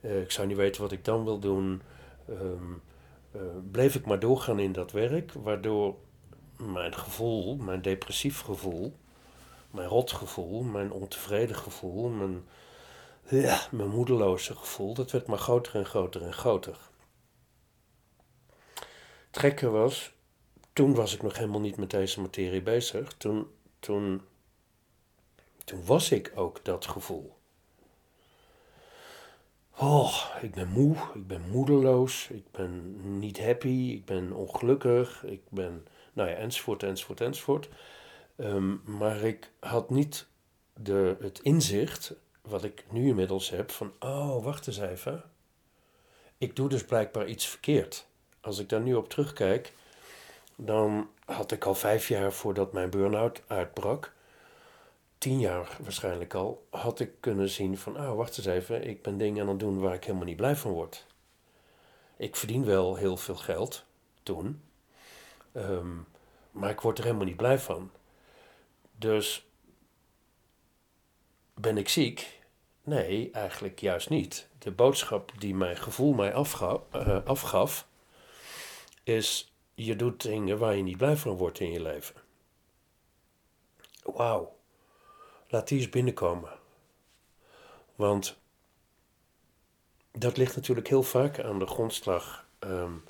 uh, 0.00 0.20
ik 0.20 0.30
zou 0.30 0.46
niet 0.46 0.56
weten 0.56 0.82
wat 0.82 0.92
ik 0.92 1.04
dan 1.04 1.24
wil 1.24 1.38
doen. 1.38 1.82
Um, 2.30 2.82
uh, 3.36 3.42
bleef 3.70 3.94
ik 3.94 4.06
maar 4.06 4.18
doorgaan 4.18 4.58
in 4.58 4.72
dat 4.72 4.92
werk. 4.92 5.32
Waardoor 5.32 5.94
mijn 6.56 6.94
gevoel, 6.94 7.56
mijn 7.56 7.82
depressief 7.82 8.40
gevoel, 8.40 8.94
mijn 9.70 9.88
rotgevoel, 9.88 10.62
mijn 10.62 10.92
ontevreden 10.92 11.56
gevoel, 11.56 12.08
mijn, 12.08 12.44
ja, 13.28 13.60
mijn 13.70 13.88
moedeloze 13.88 14.54
gevoel, 14.56 14.94
dat 14.94 15.10
werd 15.10 15.26
maar 15.26 15.38
groter 15.38 15.74
en 15.74 15.86
groter 15.86 16.22
en 16.22 16.32
groter. 16.32 16.76
Trekken 19.34 19.72
was, 19.72 20.12
toen 20.72 20.94
was 20.94 21.14
ik 21.14 21.22
nog 21.22 21.36
helemaal 21.36 21.60
niet 21.60 21.76
met 21.76 21.90
deze 21.90 22.20
materie 22.20 22.62
bezig. 22.62 23.12
Toen, 23.12 23.46
toen, 23.78 24.22
toen 25.64 25.84
was 25.84 26.10
ik 26.10 26.32
ook 26.34 26.64
dat 26.64 26.86
gevoel. 26.86 27.36
Oh, 29.78 30.34
ik 30.42 30.54
ben 30.54 30.68
moe, 30.68 30.96
ik 31.14 31.26
ben 31.26 31.50
moedeloos, 31.50 32.28
ik 32.28 32.50
ben 32.50 32.94
niet 33.18 33.44
happy, 33.44 33.92
ik 33.92 34.04
ben 34.04 34.32
ongelukkig, 34.32 35.24
ik 35.24 35.42
ben, 35.48 35.86
nou 36.12 36.28
ja, 36.28 36.34
enzovoort, 36.34 36.82
enzovoort, 36.82 37.20
enzovoort. 37.20 37.68
Um, 38.36 38.82
maar 38.84 39.22
ik 39.22 39.50
had 39.60 39.90
niet 39.90 40.26
de, 40.74 41.16
het 41.20 41.40
inzicht, 41.40 42.14
wat 42.42 42.64
ik 42.64 42.84
nu 42.90 43.08
inmiddels 43.08 43.50
heb, 43.50 43.70
van, 43.70 43.92
oh, 43.98 44.44
wacht 44.44 44.66
eens 44.66 44.78
even. 44.78 45.22
Ik 46.38 46.56
doe 46.56 46.68
dus 46.68 46.84
blijkbaar 46.84 47.26
iets 47.26 47.46
verkeerd. 47.46 48.06
Als 48.44 48.58
ik 48.58 48.68
daar 48.68 48.80
nu 48.80 48.94
op 48.94 49.08
terugkijk, 49.08 49.72
dan 50.56 51.10
had 51.24 51.52
ik 51.52 51.64
al 51.64 51.74
vijf 51.74 52.08
jaar 52.08 52.32
voordat 52.32 52.72
mijn 52.72 52.90
burn-out 52.90 53.42
uitbrak, 53.46 54.12
tien 55.18 55.40
jaar 55.40 55.76
waarschijnlijk 55.80 56.34
al, 56.34 56.66
had 56.70 57.00
ik 57.00 57.10
kunnen 57.20 57.48
zien 57.48 57.78
van, 57.78 57.96
oh, 57.96 58.16
wacht 58.16 58.38
eens 58.38 58.46
even, 58.46 58.88
ik 58.88 59.02
ben 59.02 59.18
dingen 59.18 59.42
aan 59.42 59.48
het 59.48 59.58
doen 59.58 59.80
waar 59.80 59.94
ik 59.94 60.04
helemaal 60.04 60.26
niet 60.26 60.36
blij 60.36 60.56
van 60.56 60.70
word. 60.70 61.06
Ik 62.16 62.36
verdien 62.36 62.64
wel 62.64 62.96
heel 62.96 63.16
veel 63.16 63.36
geld 63.36 63.84
toen, 64.22 64.62
um, 65.52 66.06
maar 66.50 66.70
ik 66.70 66.80
word 66.80 66.98
er 66.98 67.04
helemaal 67.04 67.26
niet 67.26 67.36
blij 67.36 67.58
van. 67.58 67.90
Dus 68.98 69.46
ben 71.54 71.78
ik 71.78 71.88
ziek? 71.88 72.42
Nee, 72.82 73.30
eigenlijk 73.30 73.80
juist 73.80 74.08
niet. 74.08 74.48
De 74.58 74.70
boodschap 74.70 75.32
die 75.38 75.54
mijn 75.54 75.76
gevoel 75.76 76.12
mij 76.12 76.34
uh, 76.34 77.24
afgaf 77.24 77.86
is: 79.04 79.54
je 79.74 79.96
doet 79.96 80.22
dingen 80.22 80.58
waar 80.58 80.76
je 80.76 80.82
niet 80.82 80.96
blij 80.96 81.16
van 81.16 81.36
wordt 81.36 81.60
in 81.60 81.70
je 81.70 81.82
leven. 81.82 82.14
Wauw, 84.02 84.56
laat 85.48 85.68
die 85.68 85.78
eens 85.78 85.88
binnenkomen. 85.88 86.52
Want 87.94 88.38
dat 90.12 90.36
ligt 90.36 90.56
natuurlijk 90.56 90.88
heel 90.88 91.02
vaak 91.02 91.40
aan 91.40 91.58
de 91.58 91.66
grondslag 91.66 92.46
um, 92.60 93.04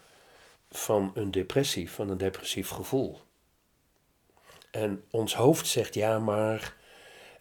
van 0.70 1.10
een 1.14 1.30
depressie, 1.30 1.90
van 1.90 2.08
een 2.08 2.18
depressief 2.18 2.68
gevoel. 2.68 3.20
En 4.70 5.04
ons 5.10 5.34
hoofd 5.34 5.66
zegt 5.66 5.94
ja, 5.94 6.18
maar 6.18 6.76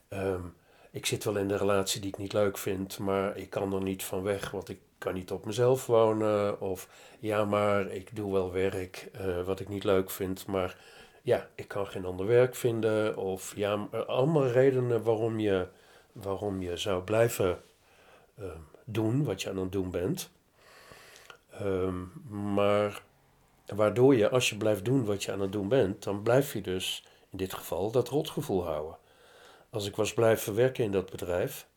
um, 0.10 0.55
ik 0.91 1.05
zit 1.05 1.24
wel 1.24 1.38
in 1.38 1.48
de 1.48 1.57
relatie 1.57 2.01
die 2.01 2.10
ik 2.10 2.17
niet 2.17 2.33
leuk 2.33 2.57
vind, 2.57 3.00
maar 3.00 3.38
ik 3.38 3.50
kan 3.50 3.74
er 3.74 3.81
niet 3.81 4.03
van 4.03 4.24
weg, 4.24 4.51
want 4.51 4.69
ik 4.69 4.79
kan 5.03 5.13
niet 5.13 5.31
op 5.31 5.45
mezelf 5.45 5.86
wonen. 5.86 6.62
Of 6.62 6.88
ja, 7.19 7.45
maar 7.45 7.88
ik 7.88 8.15
doe 8.15 8.33
wel 8.33 8.51
werk 8.51 9.10
uh, 9.22 9.43
wat 9.43 9.60
ik 9.60 9.69
niet 9.69 9.83
leuk 9.83 10.10
vind, 10.10 10.45
maar 10.45 10.77
ja, 11.22 11.48
ik 11.55 11.67
kan 11.67 11.88
geen 11.88 12.05
ander 12.05 12.25
werk 12.25 12.55
vinden. 12.55 13.17
Of 13.17 13.55
ja, 13.55 13.88
allemaal 14.07 14.48
redenen 14.48 15.03
waarom 15.03 15.39
je, 15.39 15.67
waarom 16.12 16.62
je 16.62 16.77
zou 16.77 17.03
blijven 17.03 17.62
uh, 18.39 18.45
doen 18.86 19.24
wat 19.24 19.41
je 19.41 19.50
aan 19.50 19.57
het 19.57 19.72
doen 19.72 19.91
bent. 19.91 20.29
Um, 21.62 22.12
maar 22.53 23.01
waardoor 23.65 24.15
je, 24.15 24.29
als 24.29 24.50
je 24.50 24.57
blijft 24.57 24.86
doen 24.86 25.05
wat 25.05 25.24
je 25.24 25.31
aan 25.31 25.41
het 25.41 25.51
doen 25.51 25.67
bent, 25.67 26.03
dan 26.03 26.24
blijf 26.24 26.53
je 26.53 26.62
dus 26.62 27.05
in 27.29 27.38
dit 27.38 27.53
geval 27.53 27.91
dat 27.91 28.10
rotgevoel 28.10 28.65
houden. 28.65 28.98
Als 29.69 29.88
ik 29.88 29.95
was 29.95 30.13
blijven 30.13 30.55
werken 30.55 30.83
in 30.83 30.91
dat 30.91 31.10
bedrijf, 31.10 31.67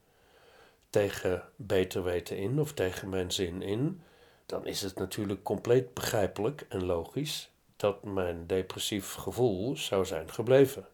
tegen 0.96 1.42
beter 1.56 2.04
weten 2.04 2.36
in 2.36 2.60
of 2.60 2.72
tegen 2.72 3.08
mijn 3.08 3.32
zin 3.32 3.62
in, 3.62 4.02
dan 4.46 4.66
is 4.66 4.82
het 4.82 4.98
natuurlijk 4.98 5.42
compleet 5.42 5.94
begrijpelijk 5.94 6.66
en 6.68 6.84
logisch 6.84 7.50
dat 7.76 8.04
mijn 8.04 8.46
depressief 8.46 9.14
gevoel 9.14 9.76
zou 9.76 10.04
zijn 10.04 10.30
gebleven. 10.30 10.86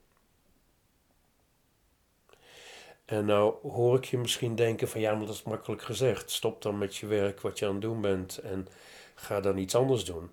En 3.04 3.24
nou 3.24 3.54
hoor 3.62 3.96
ik 3.96 4.04
je 4.04 4.18
misschien 4.18 4.54
denken 4.54 4.88
van 4.88 5.00
ja, 5.00 5.14
maar 5.14 5.26
dat 5.26 5.34
is 5.34 5.42
makkelijk 5.42 5.82
gezegd. 5.82 6.30
Stop 6.30 6.62
dan 6.62 6.78
met 6.78 6.96
je 6.96 7.06
werk 7.06 7.40
wat 7.40 7.58
je 7.58 7.66
aan 7.66 7.72
het 7.72 7.80
doen 7.80 8.00
bent 8.00 8.38
en 8.38 8.68
ga 9.14 9.40
dan 9.40 9.58
iets 9.58 9.74
anders 9.74 10.04
doen. 10.04 10.30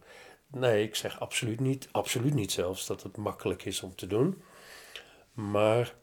Nee, 0.48 0.84
ik 0.84 0.96
zeg 0.96 1.20
absoluut 1.20 1.60
niet, 1.60 1.88
absoluut 1.92 2.34
niet 2.34 2.52
zelfs 2.52 2.88
dat 2.88 3.04
het 3.04 3.18
makkelijk 3.18 3.66
is 3.66 3.82
om 3.82 3.96
te 3.96 4.08
doen. 4.08 4.42
Maar 5.34 5.96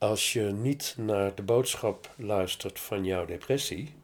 als 0.00 0.32
je 0.32 0.42
niet 0.42 0.94
naar 0.96 1.34
de 1.34 1.42
boodschap 1.42 2.10
luistert 2.16 2.80
van 2.80 3.04
jouw 3.04 3.24
depressie, 3.24 3.94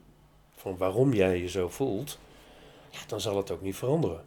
van 0.57 0.77
waarom 0.77 1.13
jij 1.13 1.39
je 1.39 1.49
zo 1.49 1.69
voelt, 1.69 2.19
dan 3.07 3.21
zal 3.21 3.37
het 3.37 3.51
ook 3.51 3.61
niet 3.61 3.77
veranderen. 3.77 4.27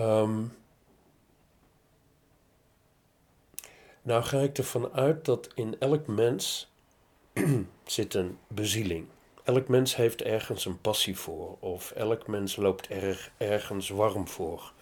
Um, 0.00 0.56
nou 4.02 4.22
ga 4.22 4.38
ik 4.38 4.58
ervan 4.58 4.92
uit 4.92 5.24
dat 5.24 5.48
in 5.54 5.76
elk 5.78 6.06
mens 6.06 6.72
zit 7.84 8.14
een 8.14 8.38
bezieling. 8.48 9.06
Elk 9.44 9.68
mens 9.68 9.96
heeft 9.96 10.22
ergens 10.22 10.64
een 10.64 10.80
passie 10.80 11.18
voor, 11.18 11.56
of 11.60 11.90
elk 11.90 12.26
mens 12.26 12.56
loopt 12.56 12.88
erg, 12.88 13.30
ergens 13.36 13.88
warm 13.88 14.28
voor. 14.28 14.72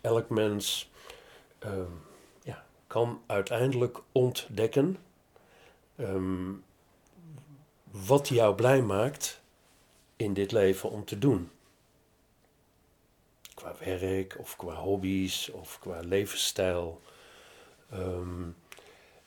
Elk 0.00 0.28
mens 0.28 0.90
um, 1.64 2.04
kan 2.96 3.22
uiteindelijk 3.26 3.98
ontdekken 4.12 4.98
um, 5.96 6.64
wat 7.90 8.28
jou 8.28 8.54
blij 8.54 8.82
maakt 8.82 9.40
in 10.16 10.34
dit 10.34 10.52
leven 10.52 10.90
om 10.90 11.04
te 11.04 11.18
doen. 11.18 11.50
Qua 13.54 13.74
werk 13.78 14.36
of 14.38 14.56
qua 14.56 14.74
hobby's 14.74 15.50
of 15.50 15.78
qua 15.78 16.00
levensstijl. 16.00 17.00
Um, 17.92 18.56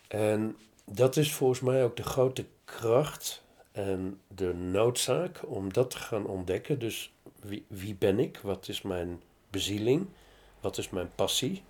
en 0.07 0.57
dat 0.85 1.17
is 1.17 1.33
volgens 1.33 1.59
mij 1.59 1.83
ook 1.83 1.95
de 1.95 2.03
grote 2.03 2.45
kracht 2.65 3.43
en 3.71 4.21
de 4.27 4.53
noodzaak 4.53 5.39
om 5.45 5.73
dat 5.73 5.91
te 5.91 5.97
gaan 5.97 6.25
ontdekken. 6.25 6.79
Dus 6.79 7.13
wie, 7.39 7.65
wie 7.67 7.95
ben 7.95 8.19
ik? 8.19 8.39
Wat 8.39 8.67
is 8.67 8.81
mijn 8.81 9.21
bezieling? 9.49 10.07
Wat 10.59 10.77
is 10.77 10.89
mijn 10.89 11.11
passie? 11.15 11.63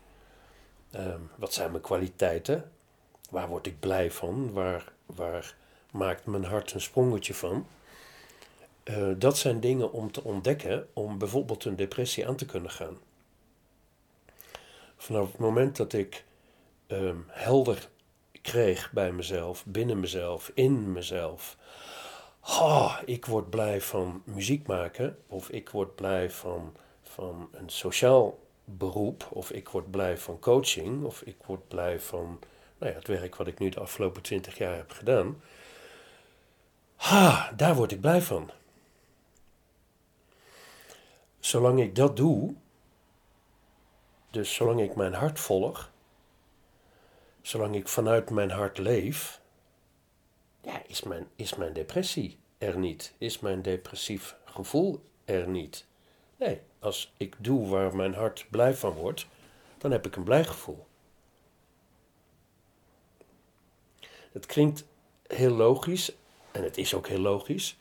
Ehm, 0.92 1.22
wat 1.36 1.54
zijn 1.54 1.72
mijn 1.72 1.84
kwaliteiten? 1.84 2.72
Waar 3.30 3.48
word 3.48 3.68
ik 3.68 3.80
blij 3.80 4.12
van? 4.12 4.52
Waar, 4.54 4.92
waar 5.06 5.56
maakt 5.92 6.26
mijn 6.26 6.44
hart 6.44 6.74
een 6.74 6.82
sprongetje 6.82 7.34
van? 7.34 7.68
Uh, 8.84 9.10
dat 9.18 9.38
zijn 9.38 9.60
dingen 9.60 9.92
om 9.92 10.12
te 10.12 10.24
ontdekken 10.24 10.88
om 10.94 11.18
bijvoorbeeld 11.18 11.66
een 11.66 11.76
depressie 11.76 12.28
aan 12.28 12.36
te 12.36 12.46
kunnen 12.46 12.72
gaan. 12.72 12.98
Vanaf 14.98 15.32
het 15.32 15.40
moment 15.40 15.76
dat 15.76 15.94
ik 15.94 16.24
um, 16.88 17.26
helder 17.28 17.90
kreeg 18.42 18.92
bij 18.92 19.12
mezelf, 19.12 19.66
binnen 19.66 20.00
mezelf, 20.00 20.52
in 20.54 20.92
mezelf. 20.92 21.58
Ik 23.06 23.26
word 23.26 23.50
blij 23.50 23.82
van 23.82 24.22
muziek 24.26 24.68
maken, 24.68 25.18
of 25.28 25.50
ik 25.50 25.70
word 25.70 25.96
blij 25.96 26.32
van, 26.32 26.76
van 27.04 27.50
een 27.52 27.70
sociaal 27.70 28.40
beroep, 28.78 29.28
of 29.32 29.52
ik 29.52 29.70
word 29.70 29.92
blij 29.92 30.18
van 30.18 30.40
coaching, 30.40 31.04
of 31.06 31.22
ik 31.22 31.36
word 31.46 31.68
blij 31.68 32.00
van 32.00 32.40
nou 32.78 32.92
ja, 32.92 32.98
het 32.98 33.08
werk 33.08 33.36
wat 33.36 33.48
ik 33.48 33.60
nu 33.60 33.70
de 33.70 33.80
afgelopen 33.80 34.22
twintig 34.22 34.58
jaar 34.58 34.76
heb 34.76 34.92
gedaan. 34.92 35.42
Ha, 36.96 37.52
daar 37.56 37.76
word 37.76 37.92
ik 37.92 38.02
blij 38.02 38.22
van. 38.22 38.52
Zolang 41.40 41.80
ik 41.80 41.96
dat 41.96 42.18
doe, 42.18 42.56
dus 44.30 44.54
zolang 44.54 44.82
ik 44.82 44.96
mijn 44.96 45.14
hart 45.14 45.40
volg, 45.40 45.92
zolang 47.42 47.76
ik 47.76 47.88
vanuit 47.88 48.30
mijn 48.30 48.52
hart 48.52 48.78
leef, 48.78 49.42
ja, 50.62 50.82
is, 50.88 51.04
mijn, 51.04 51.28
is 51.36 51.56
mijn 51.56 51.74
depressie 51.74 52.38
er 52.58 52.78
niet, 52.78 53.14
is 53.18 53.40
mijn 53.40 53.62
depressief 53.62 54.36
gevoel 54.46 55.04
er 55.26 55.48
niet. 55.48 55.86
Nee, 56.38 56.62
als 56.80 57.14
ik 57.18 57.36
doe 57.38 57.68
waar 57.68 57.96
mijn 57.96 58.14
hart 58.14 58.46
blij 58.50 58.74
van 58.74 58.94
wordt, 58.94 59.28
dan 59.78 59.92
heb 59.92 60.06
ik 60.06 60.16
een 60.16 60.24
blij 60.24 60.46
gevoel. 60.46 60.86
Het 64.32 64.46
klinkt 64.46 64.86
heel 65.28 65.54
logisch, 65.56 66.16
en 66.52 66.64
het 66.64 66.78
is 66.78 66.94
ook 66.94 67.08
heel 67.08 67.20
logisch, 67.20 67.78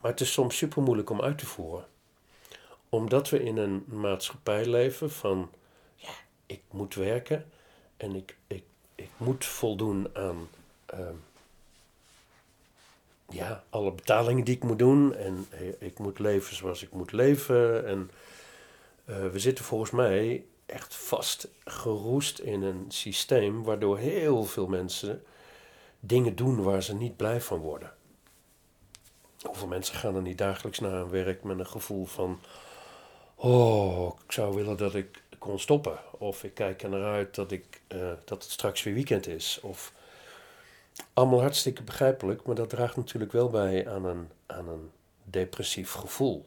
maar 0.00 0.10
het 0.10 0.20
is 0.20 0.32
soms 0.32 0.56
super 0.56 0.82
moeilijk 0.82 1.10
om 1.10 1.20
uit 1.20 1.38
te 1.38 1.46
voeren. 1.46 1.86
Omdat 2.88 3.30
we 3.30 3.42
in 3.42 3.56
een 3.56 3.84
maatschappij 3.86 4.66
leven 4.66 5.10
van, 5.10 5.50
ja, 5.96 6.12
ik 6.46 6.62
moet 6.70 6.94
werken 6.94 7.50
en 7.96 8.14
ik, 8.14 8.36
ik, 8.46 8.64
ik 8.94 9.10
moet 9.16 9.44
voldoen 9.44 10.08
aan 10.12 10.48
uh, 10.94 11.08
ja, 13.28 13.64
alle 13.70 13.92
betalingen 13.92 14.44
die 14.44 14.54
ik 14.54 14.64
moet 14.64 14.78
doen. 14.78 15.14
En 15.14 15.46
eh, 15.50 15.68
ik 15.78 15.98
moet 15.98 16.18
leven 16.18 16.56
zoals 16.56 16.82
ik 16.82 16.92
moet 16.92 17.12
leven. 17.12 17.86
En 17.86 18.10
uh, 19.06 19.26
we 19.26 19.38
zitten 19.38 19.64
volgens 19.64 19.90
mij 19.90 20.44
echt 20.66 20.94
vast 20.94 21.48
geroest 21.64 22.38
in 22.38 22.62
een 22.62 22.84
systeem 22.88 23.62
waardoor 23.62 23.98
heel 23.98 24.44
veel 24.44 24.66
mensen 24.66 25.24
dingen 26.00 26.36
doen 26.36 26.62
waar 26.62 26.82
ze 26.82 26.94
niet 26.94 27.16
blij 27.16 27.40
van 27.40 27.58
worden. 27.58 27.92
Hoeveel 29.42 29.66
mensen 29.66 29.94
gaan 29.94 30.14
er 30.16 30.22
niet 30.22 30.38
dagelijks 30.38 30.78
naar 30.78 30.92
hun 30.92 31.10
werk 31.10 31.42
met 31.42 31.58
een 31.58 31.66
gevoel 31.66 32.06
van: 32.06 32.40
Oh, 33.34 34.18
ik 34.24 34.32
zou 34.32 34.54
willen 34.54 34.76
dat 34.76 34.94
ik 34.94 35.22
kon 35.38 35.58
stoppen. 35.58 35.98
Of 36.18 36.44
ik 36.44 36.54
kijk 36.54 36.82
er 36.82 36.88
naar 36.88 37.12
uit 37.12 37.34
dat, 37.34 37.50
ik, 37.50 37.80
uh, 37.88 38.12
dat 38.24 38.42
het 38.42 38.52
straks 38.52 38.82
weer 38.82 38.94
weekend 38.94 39.26
is. 39.26 39.60
Of 39.62 39.92
allemaal 41.12 41.40
hartstikke 41.40 41.82
begrijpelijk, 41.82 42.46
maar 42.46 42.54
dat 42.54 42.68
draagt 42.68 42.96
natuurlijk 42.96 43.32
wel 43.32 43.50
bij 43.50 43.88
aan 43.88 44.04
een, 44.04 44.28
aan 44.46 44.68
een 44.68 44.90
depressief 45.24 45.92
gevoel. 45.92 46.46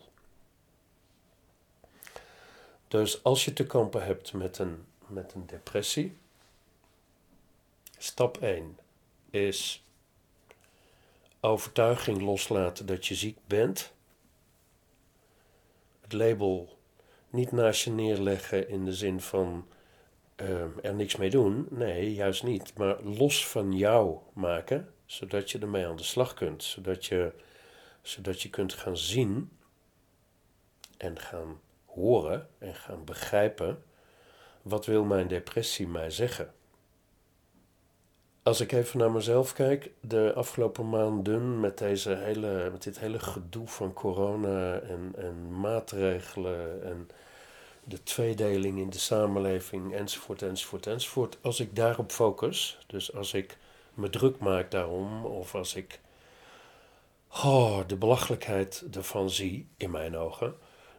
Dus 2.89 3.23
als 3.23 3.45
je 3.45 3.53
te 3.53 3.65
kampen 3.65 4.03
hebt 4.03 4.33
met 4.33 4.57
een, 4.57 4.85
met 5.07 5.33
een 5.33 5.45
depressie, 5.45 6.17
stap 7.97 8.37
1 8.37 8.77
is 9.29 9.83
overtuiging 11.39 12.21
loslaten 12.21 12.85
dat 12.85 13.05
je 13.05 13.15
ziek 13.15 13.37
bent. 13.47 13.91
Het 16.01 16.13
label 16.13 16.77
niet 17.29 17.51
naast 17.51 17.83
je 17.83 17.91
neerleggen 17.91 18.69
in 18.69 18.85
de 18.85 18.93
zin 18.93 19.21
van 19.21 19.67
uh, 20.37 20.61
er 20.81 20.93
niks 20.93 21.15
mee 21.15 21.29
doen. 21.29 21.67
Nee, 21.69 22.13
juist 22.13 22.43
niet. 22.43 22.77
Maar 22.77 23.03
los 23.03 23.47
van 23.47 23.77
jou 23.77 24.17
maken, 24.33 24.93
zodat 25.05 25.51
je 25.51 25.59
ermee 25.59 25.85
aan 25.85 25.95
de 25.95 26.03
slag 26.03 26.33
kunt. 26.33 26.63
Zodat 26.63 27.05
je, 27.05 27.31
zodat 28.01 28.41
je 28.41 28.49
kunt 28.49 28.73
gaan 28.73 28.97
zien 28.97 29.51
en 30.97 31.19
gaan 31.19 31.59
horen 31.99 32.47
en 32.57 32.75
gaan 32.75 33.05
begrijpen. 33.05 33.83
Wat 34.61 34.85
wil 34.85 35.03
mijn 35.03 35.27
depressie 35.27 35.87
mij 35.87 36.09
zeggen? 36.09 36.53
als 38.49 38.61
ik 38.61 38.71
even 38.71 38.99
naar 38.99 39.11
mezelf 39.11 39.53
kijk, 39.53 39.91
de 39.99 40.33
afgelopen 40.35 40.89
maanden 40.89 41.59
met, 41.59 41.77
deze 41.77 42.09
hele, 42.09 42.69
met 42.71 42.83
dit 42.83 42.99
hele 42.99 43.19
gedoe 43.19 43.67
van 43.67 43.93
corona 43.93 44.79
en, 44.79 45.13
en 45.17 45.59
maatregelen 45.59 46.83
en 46.83 47.09
de 47.83 48.03
tweedeling 48.03 48.79
in 48.79 48.89
de 48.89 48.99
samenleving 48.99 49.93
enzovoort, 49.93 50.41
enzovoort, 50.41 50.87
enzovoort. 50.87 51.37
Als 51.41 51.59
ik 51.59 51.75
daarop 51.75 52.11
focus, 52.11 52.77
dus 52.87 53.13
als 53.13 53.33
ik 53.33 53.57
me 53.93 54.09
druk 54.09 54.39
maak 54.39 54.71
daarom, 54.71 55.25
of 55.25 55.55
als 55.55 55.75
ik 55.75 55.99
oh, 57.43 57.79
de 57.87 57.95
belachelijkheid 57.95 58.83
ervan 58.91 59.29
zie, 59.29 59.67
in 59.77 59.91
mijn 59.91 60.17
ogen. 60.17 60.55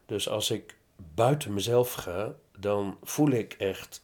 Dus 0.06 0.28
als 0.28 0.50
ik 0.50 0.76
buiten 1.14 1.54
mezelf 1.54 1.92
ga, 1.92 2.34
dan 2.58 2.98
voel 3.02 3.30
ik 3.30 3.52
echt, 3.52 4.02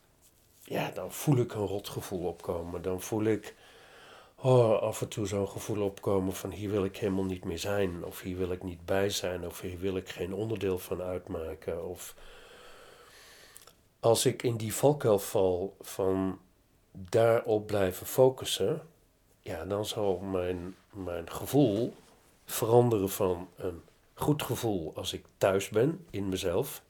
ja, 0.63 0.91
dan 0.91 1.13
voel 1.13 1.37
ik 1.37 1.55
een 1.55 1.67
rotgevoel 1.67 2.27
opkomen. 2.27 2.83
Dan 2.83 3.01
voel 3.01 3.25
ik 3.25 3.55
oh, 4.35 4.83
af 4.83 5.01
en 5.01 5.09
toe 5.09 5.27
zo'n 5.27 5.49
gevoel 5.49 5.85
opkomen 5.85 6.33
van 6.35 6.51
hier 6.51 6.71
wil 6.71 6.85
ik 6.85 6.97
helemaal 6.97 7.25
niet 7.25 7.45
meer 7.45 7.59
zijn, 7.59 8.05
of 8.05 8.21
hier 8.21 8.37
wil 8.37 8.53
ik 8.53 8.63
niet 8.63 8.85
bij 8.85 9.11
zijn, 9.11 9.47
of 9.47 9.61
hier 9.61 9.79
wil 9.79 9.97
ik 9.97 10.09
geen 10.09 10.35
onderdeel 10.35 10.79
van 10.79 11.03
uitmaken. 11.03 11.89
Of 11.89 12.15
als 14.01 14.27
ik 14.27 14.43
in 14.43 14.57
die 14.57 14.75
valkuil 14.75 15.19
val 15.19 15.77
van 15.81 16.39
daarop 16.93 17.67
blijven 17.67 18.07
focussen, 18.07 18.83
ja, 19.43 19.65
dan 19.65 19.85
zal 19.85 20.19
mijn, 20.19 20.77
mijn 20.91 21.31
gevoel 21.31 21.95
veranderen 22.45 23.11
van 23.11 23.49
een 23.57 23.83
goed 24.15 24.43
gevoel 24.43 24.93
als 24.95 25.13
ik 25.13 25.25
thuis 25.39 25.69
ben 25.69 26.07
in 26.11 26.29
mezelf. 26.29 26.83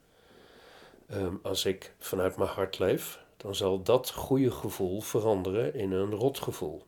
Ehm, 1.07 1.35
als 1.43 1.65
ik 1.65 1.95
vanuit 1.99 2.37
mijn 2.37 2.51
hart 2.51 2.79
leef, 2.79 3.25
dan 3.37 3.55
zal 3.55 3.83
dat 3.83 4.11
goede 4.11 4.51
gevoel 4.51 5.01
veranderen 5.01 5.75
in 5.75 5.93
een 5.93 6.11
rotgevoel. 6.11 6.83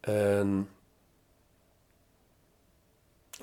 En 0.00 0.68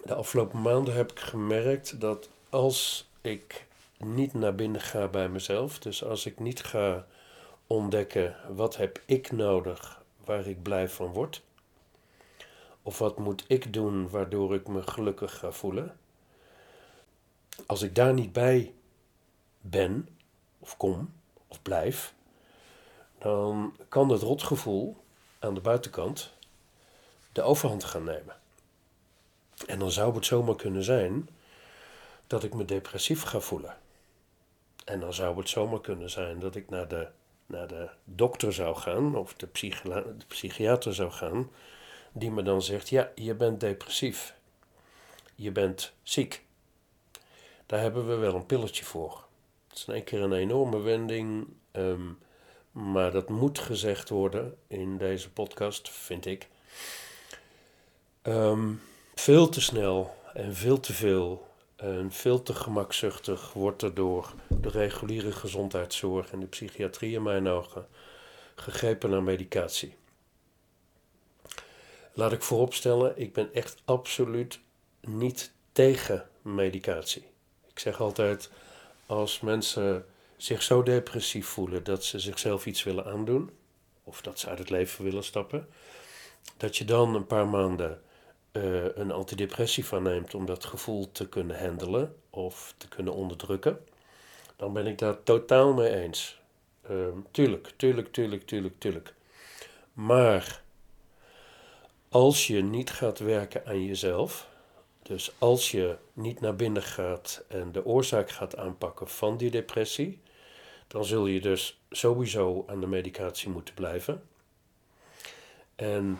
de 0.04 0.16
afgelopen 0.16 0.62
maanden 0.62 0.94
heb 0.94 1.12
ik 1.12 1.20
gemerkt 1.20 2.00
dat 2.02 2.30
als 2.50 3.10
ik 3.22 3.66
niet 3.98 4.34
naar 4.34 4.56
binnen 4.56 4.82
ga 4.82 5.08
bij 5.08 5.30
mezelf, 5.30 5.80
dus 5.80 6.04
als 6.04 6.25
ik 6.25 6.40
niet 6.40 6.64
ga 6.64 7.06
ontdekken 7.68 8.36
wat 8.56 8.78
heb 8.78 9.02
ik 9.06 9.32
nodig 9.32 10.04
waar 10.25 10.48
ik 10.48 10.62
blij 10.62 10.90
van 10.90 11.08
word, 11.08 11.42
of 12.82 12.98
wat 12.98 13.18
moet 13.18 13.44
ik 13.48 13.74
doen 13.74 14.10
waardoor 14.10 14.56
ik 14.56 14.68
me 14.68 14.82
gelukkig 14.82 15.38
ga 15.38 15.52
voelen, 15.52 15.98
als 17.65 17.81
ik 17.81 17.95
daar 17.95 18.13
niet 18.13 18.34
bij 18.34 18.74
ben, 19.62 20.10
of 20.60 20.77
kom, 20.77 21.13
of 21.48 21.62
blijf, 21.62 22.13
dan 23.17 23.75
kan 23.89 24.10
het 24.10 24.22
rotgevoel 24.22 24.98
aan 25.39 25.53
de 25.53 25.62
buitenkant 25.62 26.34
de 27.31 27.41
overhand 27.41 27.84
gaan 27.84 28.03
nemen. 28.03 28.36
En 29.67 29.79
dan 29.79 29.91
zou 29.91 30.15
het 30.15 30.25
zomaar 30.25 30.55
kunnen 30.55 30.84
zijn 30.84 31.29
dat 32.27 32.43
ik 32.43 32.53
me 32.53 32.65
depressief 32.65 33.22
ga 33.22 33.39
voelen. 33.39 33.77
En 34.86 35.00
dan 35.00 35.13
zou 35.13 35.38
het 35.38 35.50
zomaar 35.50 35.81
kunnen 35.81 36.10
zijn 36.10 36.39
dat 36.39 36.55
ik 36.55 36.69
naar 36.69 36.88
de, 36.88 37.07
naar 37.45 37.67
de 37.67 37.89
dokter 38.03 38.53
zou 38.53 38.75
gaan, 38.75 39.15
of 39.15 39.34
de, 39.34 39.50
de 39.84 40.25
psychiater 40.27 40.93
zou 40.93 41.12
gaan, 41.12 41.50
die 42.12 42.31
me 42.31 42.43
dan 42.43 42.62
zegt: 42.62 42.89
Ja, 42.89 43.12
je 43.15 43.34
bent 43.34 43.60
depressief. 43.60 44.36
Je 45.36 45.51
bent 45.51 45.93
ziek. 46.03 46.43
Daar 47.65 47.79
hebben 47.79 48.07
we 48.07 48.15
wel 48.15 48.36
een 48.36 48.45
pilletje 48.45 48.86
voor. 48.86 49.25
Het 49.67 49.77
is 49.77 49.88
in 49.88 49.93
één 49.93 50.03
keer 50.03 50.22
een 50.22 50.34
enorme 50.34 50.79
wending, 50.79 51.48
ehm, 51.72 52.12
maar 52.72 53.12
dat 53.12 53.29
moet 53.29 53.60
gezegd 53.60 54.10
worden 54.10 54.57
in 54.67 54.98
deze 54.98 55.31
podcast, 55.31 55.89
vind 55.89 56.25
ik. 56.25 56.47
Ehm, 58.21 58.73
veel 59.15 59.49
te 59.49 59.62
snel 59.62 60.15
en 60.34 60.56
veel 60.56 60.80
te 60.80 60.93
veel 60.93 61.47
en 61.75 62.12
veel 62.12 62.43
te 62.43 62.54
gemakzuchtig 62.54 63.54
wordt 63.54 63.82
er 63.82 63.93
door 63.93 64.34
de 64.47 64.69
reguliere 64.69 65.32
gezondheidszorg 65.32 66.32
en 66.32 66.39
de 66.39 66.45
psychiatrie 66.45 67.15
in 67.15 67.23
mijn 67.23 67.47
ogen 67.47 67.88
gegrepen 68.56 69.10
naar 69.10 69.23
medicatie. 69.23 69.95
Laat 72.13 72.32
ik 72.32 72.41
vooropstellen, 72.41 73.17
ik 73.17 73.34
ben 73.34 73.54
echt 73.54 73.82
absoluut 73.86 74.60
niet 75.01 75.51
tegen 75.71 76.30
medicatie. 76.41 77.25
Ik 77.76 77.82
zeg 77.82 78.02
altijd, 78.02 78.50
als 79.06 79.40
mensen 79.40 80.06
zich 80.38 80.62
zo 80.62 80.84
depressief 80.84 81.48
voelen 81.48 81.84
dat 81.84 82.04
ze 82.04 82.20
zichzelf 82.20 82.66
iets 82.66 82.84
willen 82.84 83.06
aandoen, 83.06 83.50
of 84.04 84.22
dat 84.22 84.40
ze 84.40 84.50
uit 84.50 84.60
het 84.60 84.70
leven 84.70 85.04
willen 85.04 85.24
stappen, 85.24 85.68
dat 86.58 86.78
je 86.78 86.86
dan 86.86 87.16
een 87.16 87.26
paar 87.26 87.48
maanden 87.48 88.02
uh, 88.52 88.86
een 88.96 89.12
antidepressiva 89.12 90.00
neemt 90.00 90.36
om 90.36 90.46
dat 90.46 90.66
gevoel 90.66 91.12
te 91.12 91.30
kunnen 91.30 91.60
handelen 91.60 92.16
of 92.30 92.74
te 92.78 92.88
kunnen 92.88 93.14
onderdrukken, 93.14 93.86
dan 94.56 94.74
ben 94.74 94.88
ik 94.88 94.98
daar 94.98 95.24
totaal 95.24 95.74
mee 95.74 95.96
eens. 95.96 96.40
Uh, 96.92 97.08
tuurlijk, 97.32 97.74
tuurlijk, 97.76 98.12
tuurlijk, 98.12 98.46
tuurlijk, 98.46 98.80
tuurlijk. 98.80 99.14
Maar 99.94 100.62
als 102.10 102.48
je 102.48 102.64
niet 102.64 102.92
gaat 102.92 103.20
werken 103.20 103.66
aan 103.66 103.86
jezelf, 103.86 104.48
dus 105.08 105.32
als 105.38 105.72
je 105.72 105.98
niet 106.13 106.39
naar 106.39 106.56
binnen 106.56 106.84
gaat 106.84 107.44
en 107.48 107.72
de 107.72 107.86
oorzaak 107.86 108.30
gaat 108.30 108.58
aanpakken 108.58 109.08
van 109.08 109.38
die 109.38 109.52
depressie, 109.52 110.22
dan 110.88 111.06
zul 111.06 111.26
je 111.26 111.41
dus 111.41 111.82
sowieso 111.89 112.63
aan 112.68 112.80
de 112.80 112.88
medicatie 112.88 113.50
moeten 113.50 113.74
blijven. 113.74 114.24
En 115.76 116.20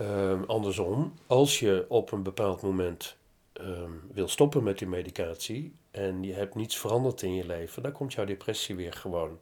um, 0.00 0.44
andersom, 0.44 1.14
als 1.26 1.58
je 1.58 1.84
op 1.88 2.12
een 2.12 2.22
bepaald 2.22 2.62
moment 2.62 3.16
um, 3.60 4.02
wil 4.12 4.28
stoppen 4.28 4.62
met 4.62 4.78
die 4.78 4.88
medicatie 4.88 5.74
en 5.90 6.22
je 6.22 6.32
hebt 6.32 6.54
niets 6.54 6.76
veranderd 6.76 7.22
in 7.22 7.34
je 7.34 7.46
leven, 7.46 7.82
dan 7.82 7.92
komt 7.92 8.12
jouw 8.12 8.24
depressie 8.24 8.76
weer 8.76 8.92
gewoon 8.92 9.38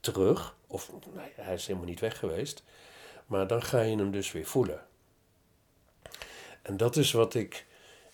terug. 0.00 0.54
Of 0.66 0.92
hij 1.34 1.54
is 1.54 1.66
helemaal 1.66 1.88
niet 1.88 2.00
weg 2.00 2.18
geweest. 2.18 2.62
Maar 3.26 3.46
dan 3.46 3.62
ga 3.62 3.80
je 3.80 3.96
hem 3.96 4.10
dus 4.10 4.32
weer 4.32 4.46
voelen. 4.46 4.86
En 6.62 6.76
dat 6.76 6.96
is 6.96 7.12
wat 7.12 7.34
ik, 7.34 7.66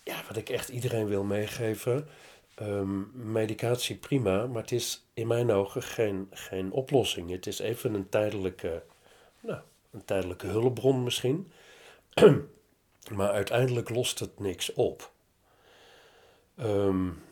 ja, 0.05 0.23
wat 0.27 0.37
ik 0.37 0.49
echt 0.49 0.69
iedereen 0.69 1.07
wil 1.07 1.23
meegeven. 1.23 2.07
Um, 2.61 3.11
medicatie 3.13 3.95
prima, 3.95 4.47
maar 4.47 4.61
het 4.61 4.71
is 4.71 5.05
in 5.13 5.27
mijn 5.27 5.51
ogen 5.51 5.83
geen, 5.83 6.27
geen 6.31 6.71
oplossing. 6.71 7.29
Het 7.29 7.47
is 7.47 7.59
even 7.59 7.93
een 7.93 8.09
tijdelijke, 8.09 8.83
nou, 9.39 9.59
een 9.91 10.05
tijdelijke 10.05 10.47
hulpbron 10.47 11.03
misschien. 11.03 11.51
maar 13.15 13.29
uiteindelijk 13.31 13.89
lost 13.89 14.19
het 14.19 14.39
niks 14.39 14.73
op. 14.73 15.11
Um, 16.59 17.23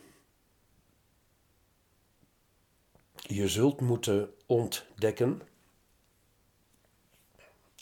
je 3.15 3.47
zult 3.47 3.81
moeten 3.81 4.33
ontdekken 4.45 5.41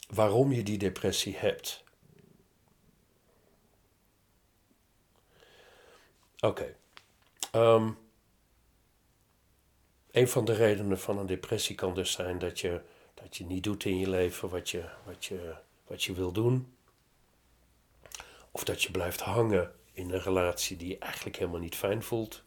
waarom 0.08 0.52
je 0.52 0.62
die 0.62 0.78
depressie 0.78 1.36
hebt. 1.36 1.84
Oké. 6.44 6.76
Ehm, 7.50 7.90
een 10.10 10.28
van 10.28 10.44
de 10.44 10.52
redenen 10.52 10.98
van 10.98 11.18
een 11.18 11.26
depressie 11.26 11.74
kan 11.74 11.94
dus 11.94 12.12
zijn 12.12 12.38
dat 12.38 12.60
je, 12.60 12.80
dat 13.14 13.36
je 13.36 13.44
niet 13.44 13.62
doet 13.62 13.84
in 13.84 13.98
je 13.98 14.08
leven 14.08 14.48
wat 14.48 14.70
je, 14.70 14.84
wat, 15.04 15.24
je, 15.24 15.54
wat 15.86 16.04
je 16.04 16.12
wil 16.12 16.32
doen. 16.32 16.74
Of 18.50 18.64
dat 18.64 18.82
je 18.82 18.90
blijft 18.90 19.20
hangen 19.20 19.72
in 19.92 20.10
een 20.10 20.20
relatie 20.20 20.76
die 20.76 20.88
je 20.88 20.98
eigenlijk 20.98 21.36
helemaal 21.36 21.60
niet 21.60 21.76
fijn 21.76 22.02
voelt. 22.02 22.42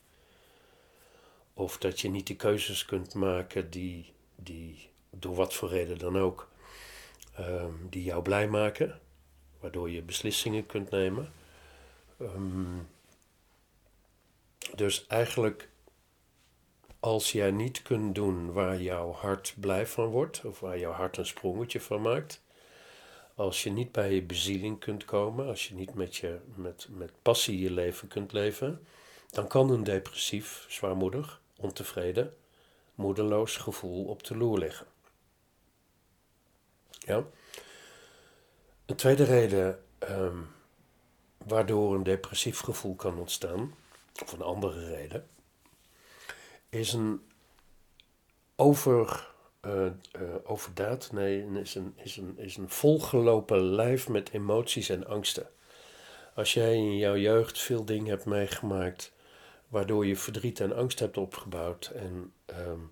Of 1.54 1.78
dat 1.78 2.00
je 2.00 2.10
niet 2.10 2.28
de 2.28 2.36
keuzes 2.36 2.86
kunt 2.86 3.14
maken 3.14 3.70
die, 3.70 4.14
die 4.36 4.90
door 5.10 5.36
wat 5.36 5.54
voor 5.54 5.70
reden 5.70 5.98
dan 5.98 6.18
ook, 6.18 6.50
ehm, 7.36 7.74
die 7.90 8.04
jou 8.04 8.22
blij 8.22 8.48
maken. 8.48 9.00
Waardoor 9.60 9.90
je 9.90 10.02
beslissingen 10.02 10.66
kunt 10.66 10.90
nemen. 10.90 11.34
Um, 12.20 12.88
dus 14.76 15.08
eigenlijk, 15.08 15.70
als 17.00 17.32
jij 17.32 17.52
niet 17.52 17.82
kunt 17.82 18.16
doen 18.16 18.52
waar 18.52 18.82
jouw 18.82 19.12
hart 19.12 19.54
blij 19.60 19.88
van 19.88 20.08
wordt, 20.08 20.46
of 20.46 20.60
waar 20.60 20.80
jouw 20.80 20.92
hart 20.92 21.18
een 21.18 21.26
sprongetje 21.26 21.82
van 21.82 22.02
maakt, 22.02 22.44
als 23.36 23.64
je 23.64 23.72
niet 23.72 23.92
bij 23.92 24.14
je 24.14 24.24
bezieling 24.24 24.80
kunt 24.80 25.06
komen, 25.06 25.48
als 25.48 25.68
je 25.68 25.76
niet 25.76 25.94
met, 25.94 26.16
je, 26.16 26.40
met, 26.56 26.88
met 26.90 27.12
passie 27.22 27.60
je 27.60 27.72
leven 27.72 28.08
kunt 28.08 28.32
leven, 28.32 28.88
dan 29.30 29.48
kan 29.48 29.70
een 29.70 29.84
depressief, 29.84 30.66
zwaarmoedig, 30.68 31.42
ontevreden, 31.58 32.36
moedeloos 32.96 33.58
gevoel 33.58 34.06
op 34.06 34.24
de 34.24 34.38
loer 34.38 34.58
liggen. 34.58 34.88
Ja? 37.00 37.24
Een 38.86 38.96
tweede 38.96 39.24
reden 39.24 39.84
um, 40.10 40.48
waardoor 41.38 41.96
een 41.96 42.04
depressief 42.04 42.60
gevoel 42.60 42.96
kan 42.96 43.18
ontstaan, 43.18 43.76
of 44.24 44.32
een 44.32 44.42
andere 44.42 44.86
reden, 44.86 45.28
is 46.70 46.94
een 46.94 47.22
over 48.56 49.34
uh, 49.66 49.92
overdaad. 50.44 51.12
Nee, 51.12 51.46
is 51.54 51.76
een, 51.76 51.94
is, 51.98 52.18
een, 52.18 52.38
is 52.38 52.58
een 52.58 52.70
volgelopen 52.70 53.64
lijf 53.64 54.10
met 54.10 54.32
emoties 54.32 54.90
en 54.90 55.08
angsten. 55.08 55.50
Als 56.34 56.54
jij 56.54 56.76
in 56.76 56.98
jouw 56.98 57.18
jeugd 57.18 57.60
veel 57.60 57.86
dingen 57.86 58.10
hebt 58.10 58.26
meegemaakt 58.26 59.14
waardoor 59.68 60.06
je 60.06 60.16
verdriet 60.16 60.60
en 60.60 60.76
angst 60.76 61.00
hebt 61.00 61.18
opgebouwd 61.18 61.86
en 61.86 62.34
um, 62.46 62.92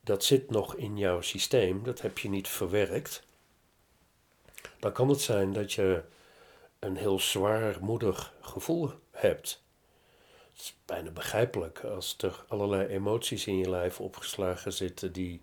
dat 0.00 0.24
zit 0.24 0.50
nog 0.50 0.74
in 0.74 0.98
jouw 0.98 1.20
systeem, 1.20 1.84
dat 1.84 2.00
heb 2.00 2.18
je 2.18 2.28
niet 2.28 2.48
verwerkt, 2.48 3.22
dan 4.78 4.92
kan 4.92 5.08
het 5.08 5.20
zijn 5.20 5.52
dat 5.52 5.72
je 5.72 6.02
een 6.78 6.96
heel 6.96 7.20
zwaarmoedig 7.20 8.34
gevoel 8.40 8.90
hebt. 9.10 9.61
Is 10.62 10.76
bijna 10.84 11.10
begrijpelijk 11.10 11.84
als 11.84 12.16
er 12.18 12.44
allerlei 12.48 12.86
emoties 12.86 13.46
in 13.46 13.58
je 13.58 13.70
lijf 13.70 14.00
opgeslagen 14.00 14.72
zitten 14.72 15.12
die, 15.12 15.40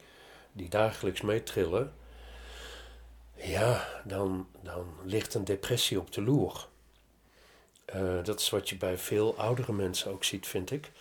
die 0.51 0.69
dagelijks 0.69 1.21
meetrillen. 1.21 1.93
Ja, 3.35 4.01
dan, 4.03 4.47
dan 4.61 4.85
ligt 5.03 5.33
een 5.33 5.45
depressie 5.45 5.99
op 5.99 6.11
de 6.11 6.21
loer. 6.21 6.67
Uh, 7.95 8.23
dat 8.23 8.39
is 8.39 8.49
wat 8.49 8.69
je 8.69 8.77
bij 8.77 8.97
veel 8.97 9.37
oudere 9.37 9.73
mensen 9.73 10.11
ook 10.11 10.23
ziet, 10.23 10.47
vind 10.47 10.71
ik. 10.71 10.91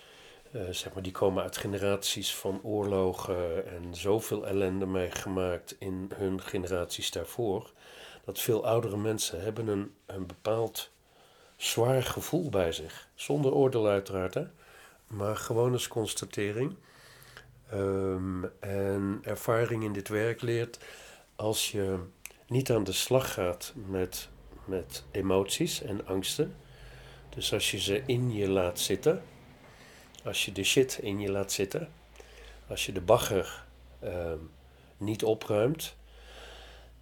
Uh, 0.52 0.62
zeg 0.70 0.92
maar, 0.92 1.02
die 1.02 1.12
komen 1.12 1.42
uit 1.42 1.56
generaties 1.56 2.34
van 2.34 2.60
oorlogen 2.62 3.66
en 3.66 3.94
zoveel 3.94 4.46
ellende 4.46 4.86
meegemaakt 4.86 5.76
in 5.78 6.10
hun 6.14 6.42
generaties 6.42 7.10
daarvoor. 7.10 7.72
Dat 8.24 8.40
veel 8.40 8.66
oudere 8.66 8.96
mensen 8.96 9.42
hebben 9.42 9.68
een, 9.68 9.94
een 10.06 10.26
bepaald 10.26 10.90
zwaar 11.58 12.02
gevoel 12.02 12.48
bij 12.48 12.72
zich. 12.72 13.08
Zonder 13.14 13.52
oordeel 13.52 13.86
uiteraard, 13.86 14.34
hè? 14.34 14.44
maar 15.06 15.36
gewoon 15.36 15.72
als 15.72 15.88
constatering. 15.88 16.76
Um, 17.74 18.50
en 18.60 19.18
ervaring 19.22 19.84
in 19.84 19.92
dit 19.92 20.08
werk 20.08 20.42
leert 20.42 20.78
als 21.36 21.70
je 21.70 21.98
niet 22.46 22.70
aan 22.70 22.84
de 22.84 22.92
slag 22.92 23.32
gaat 23.32 23.72
met, 23.74 24.28
met 24.64 25.04
emoties 25.10 25.82
en 25.82 26.06
angsten. 26.06 26.56
Dus 27.34 27.52
als 27.52 27.70
je 27.70 27.78
ze 27.78 28.02
in 28.06 28.32
je 28.32 28.48
laat 28.48 28.78
zitten, 28.78 29.22
als 30.24 30.44
je 30.44 30.52
de 30.52 30.64
shit 30.64 30.98
in 31.02 31.20
je 31.20 31.30
laat 31.30 31.52
zitten, 31.52 31.92
als 32.68 32.86
je 32.86 32.92
de 32.92 33.00
bagger 33.00 33.64
um, 34.04 34.50
niet 34.96 35.24
opruimt, 35.24 35.96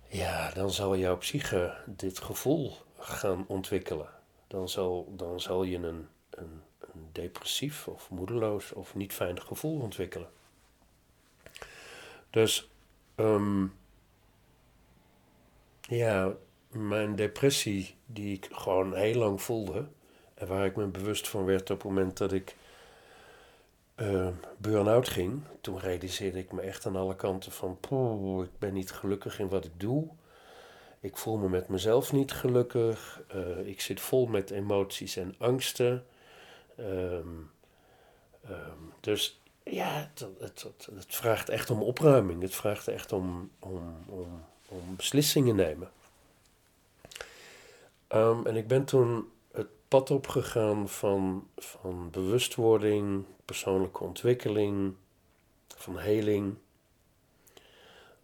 ja, 0.09 0.51
dan 0.51 0.71
zal 0.71 0.97
jouw 0.97 1.17
psyche 1.17 1.75
dit 1.87 2.19
gevoel 2.19 2.77
gaan 2.99 3.45
ontwikkelen 3.49 4.16
dan 4.47 4.69
zal, 4.69 5.13
dan 5.17 5.41
zal 5.41 5.63
je 5.63 5.77
een, 5.77 6.09
een, 6.31 6.63
een 6.81 7.09
depressief 7.13 7.89
of 7.89 8.11
moedeloos 8.11 8.73
of 8.73 8.95
niet 8.95 9.13
fijn 9.13 9.41
gevoel 9.43 9.81
ontwikkelen. 9.81 10.29
Dus 12.31 12.71
um, 13.17 13.75
ja, 15.81 16.33
mijn 16.71 17.17
depressie 17.17 17.95
die 18.07 18.37
ik 18.37 18.49
gewoon 18.53 18.95
heel 18.95 19.19
lang 19.19 19.43
voelde 19.43 19.87
en 20.35 20.47
waar 20.47 20.67
ik 20.67 20.77
me 20.77 20.87
bewust 20.87 21.29
van 21.29 21.45
werd 21.45 21.71
op 21.71 21.77
het 21.77 21.87
moment 21.87 22.17
dat 22.17 22.33
ik 22.33 22.57
uh, 23.97 24.29
burn-out 24.57 25.09
ging, 25.09 25.43
toen 25.61 25.79
realiseerde 25.79 26.39
ik 26.39 26.53
me 26.53 26.61
echt 26.61 26.87
aan 26.87 26.97
alle 26.97 27.17
kanten 27.17 27.53
van, 27.53 27.81
poeh, 27.81 28.45
ik 28.45 28.59
ben 28.59 28.73
niet 28.73 28.93
gelukkig 28.93 29.39
in 29.39 29.49
wat 29.49 29.65
ik 29.65 29.81
doe. 29.81 30.09
Ik 31.01 31.17
voel 31.17 31.37
me 31.37 31.49
met 31.49 31.69
mezelf 31.69 32.13
niet 32.13 32.33
gelukkig. 32.33 33.23
Uh, 33.35 33.67
ik 33.67 33.81
zit 33.81 34.01
vol 34.01 34.27
met 34.27 34.51
emoties 34.51 35.17
en 35.17 35.35
angsten. 35.39 36.07
Um, 36.79 37.51
um, 38.51 38.93
dus 39.01 39.41
ja, 39.63 40.11
het, 40.11 40.27
het, 40.39 40.67
het, 40.95 41.15
vraagt 41.15 41.49
echt 41.49 41.71
om 41.71 41.83
opruiming. 41.83 42.43
Het 42.43 42.55
vraagt 42.55 42.89
echt 42.89 43.13
om, 43.13 43.51
om, 43.59 43.97
om, 44.07 44.45
om 44.69 44.97
beslissingen 44.97 45.57
nemen. 45.57 45.91
Um, 48.09 48.47
en 48.47 48.57
ik 48.57 48.69
ben 48.69 48.85
toen 48.85 49.31
het 49.53 49.69
pad 49.89 50.11
opgegaan 50.11 50.89
van, 50.89 51.49
van 51.57 52.11
bewustwording, 52.11 53.25
persoonlijke 53.45 54.05
ontwikkeling, 54.05 54.95
van 55.77 55.99
heling 55.99 56.57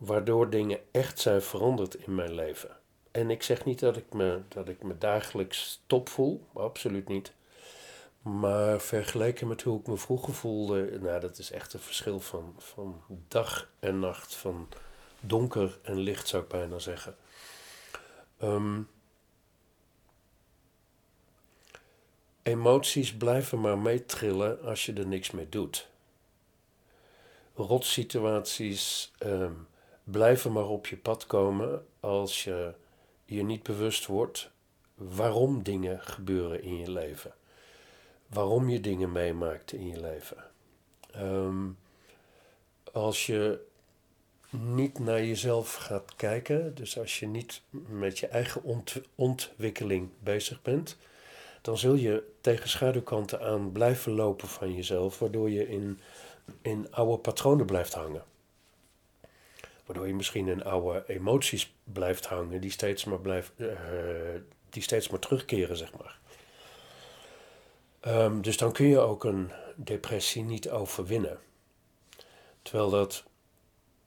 waardoor 0.04 0.50
dingen 0.50 0.80
echt 0.90 1.18
zijn 1.18 1.42
veranderd 1.42 1.94
in 1.94 2.14
mijn 2.14 2.34
leven. 2.34 2.76
En 3.10 3.30
ik 3.30 3.42
zeg 3.42 3.64
niet 3.64 3.78
dat 3.78 3.96
ik 3.96 4.12
me, 4.12 4.40
dat 4.48 4.68
ik 4.68 4.82
me 4.82 4.98
dagelijks 4.98 5.82
top 5.86 6.08
voel, 6.08 6.46
absoluut 6.52 7.08
niet. 7.08 7.32
Maar 8.22 8.80
vergeleken 8.80 9.48
met 9.48 9.62
hoe 9.62 9.80
ik 9.80 9.86
me 9.86 9.96
vroeger 9.96 10.34
voelde, 10.34 10.98
nou, 11.00 11.20
dat 11.20 11.38
is 11.38 11.50
echt 11.50 11.72
een 11.72 11.80
verschil 11.80 12.20
van, 12.20 12.54
van 12.58 13.02
dag 13.28 13.70
en 13.80 13.98
nacht, 13.98 14.34
van 14.34 14.68
donker 15.20 15.78
en 15.82 15.98
licht 15.98 16.28
zou 16.28 16.42
ik 16.42 16.48
bijna 16.48 16.78
zeggen. 16.78 17.16
Um, 18.42 18.88
emoties 22.42 23.16
blijven 23.16 23.60
maar 23.60 23.78
meetrillen 23.78 24.62
als 24.62 24.86
je 24.86 24.92
er 24.92 25.06
niks 25.06 25.30
mee 25.30 25.48
doet. 25.48 25.88
Rotsituaties, 27.54 29.12
um, 29.20 29.66
blijven 30.04 30.52
maar 30.52 30.68
op 30.68 30.86
je 30.86 30.96
pad 30.96 31.26
komen 31.26 31.86
als 32.00 32.44
je 32.44 32.74
je 33.24 33.42
niet 33.42 33.62
bewust 33.62 34.06
wordt 34.06 34.50
waarom 34.94 35.62
dingen 35.62 36.00
gebeuren 36.00 36.62
in 36.62 36.76
je 36.76 36.90
leven. 36.90 37.34
Waarom 38.26 38.68
je 38.68 38.80
dingen 38.80 39.12
meemaakt 39.12 39.72
in 39.72 39.88
je 39.88 40.00
leven. 40.00 40.44
Um, 41.16 41.78
als 42.92 43.26
je 43.26 43.60
niet 44.50 44.98
naar 44.98 45.24
jezelf 45.24 45.74
gaat 45.74 46.14
kijken, 46.16 46.74
dus 46.74 46.98
als 46.98 47.20
je 47.20 47.26
niet 47.26 47.62
met 47.86 48.18
je 48.18 48.26
eigen 48.26 48.62
ont 48.62 49.00
ontwikkeling 49.14 50.08
bezig 50.18 50.62
bent, 50.62 50.96
dan 51.62 51.78
zul 51.78 51.94
je 51.94 52.32
tegen 52.40 52.68
schaduwkanten 52.68 53.40
aan 53.40 53.72
blijven 53.72 54.12
lopen 54.12 54.48
van 54.48 54.74
jezelf, 54.74 55.18
waardoor 55.18 55.50
je 55.50 55.68
in, 55.68 55.98
in 56.62 56.86
oude 56.90 57.18
patronen 57.18 57.66
blijft 57.66 57.94
hangen. 57.94 58.22
Waardoor 59.92 60.10
je 60.10 60.16
misschien 60.16 60.48
in 60.48 60.64
oude 60.64 61.04
emoties 61.06 61.74
blijft 61.84 62.26
hangen 62.26 62.60
die 62.60 62.70
steeds 62.70 63.04
maar, 63.04 63.20
blijft, 63.20 63.52
uh, 63.56 63.70
die 64.70 64.82
steeds 64.82 65.08
maar 65.08 65.18
terugkeren, 65.20 65.76
zeg 65.76 65.92
maar. 65.92 66.18
Um, 68.06 68.42
dus 68.42 68.56
dan 68.56 68.72
kun 68.72 68.86
je 68.86 68.98
ook 68.98 69.24
een 69.24 69.50
depressie 69.76 70.42
niet 70.42 70.70
overwinnen. 70.70 71.38
Terwijl 72.62 72.90
dat, 72.90 73.24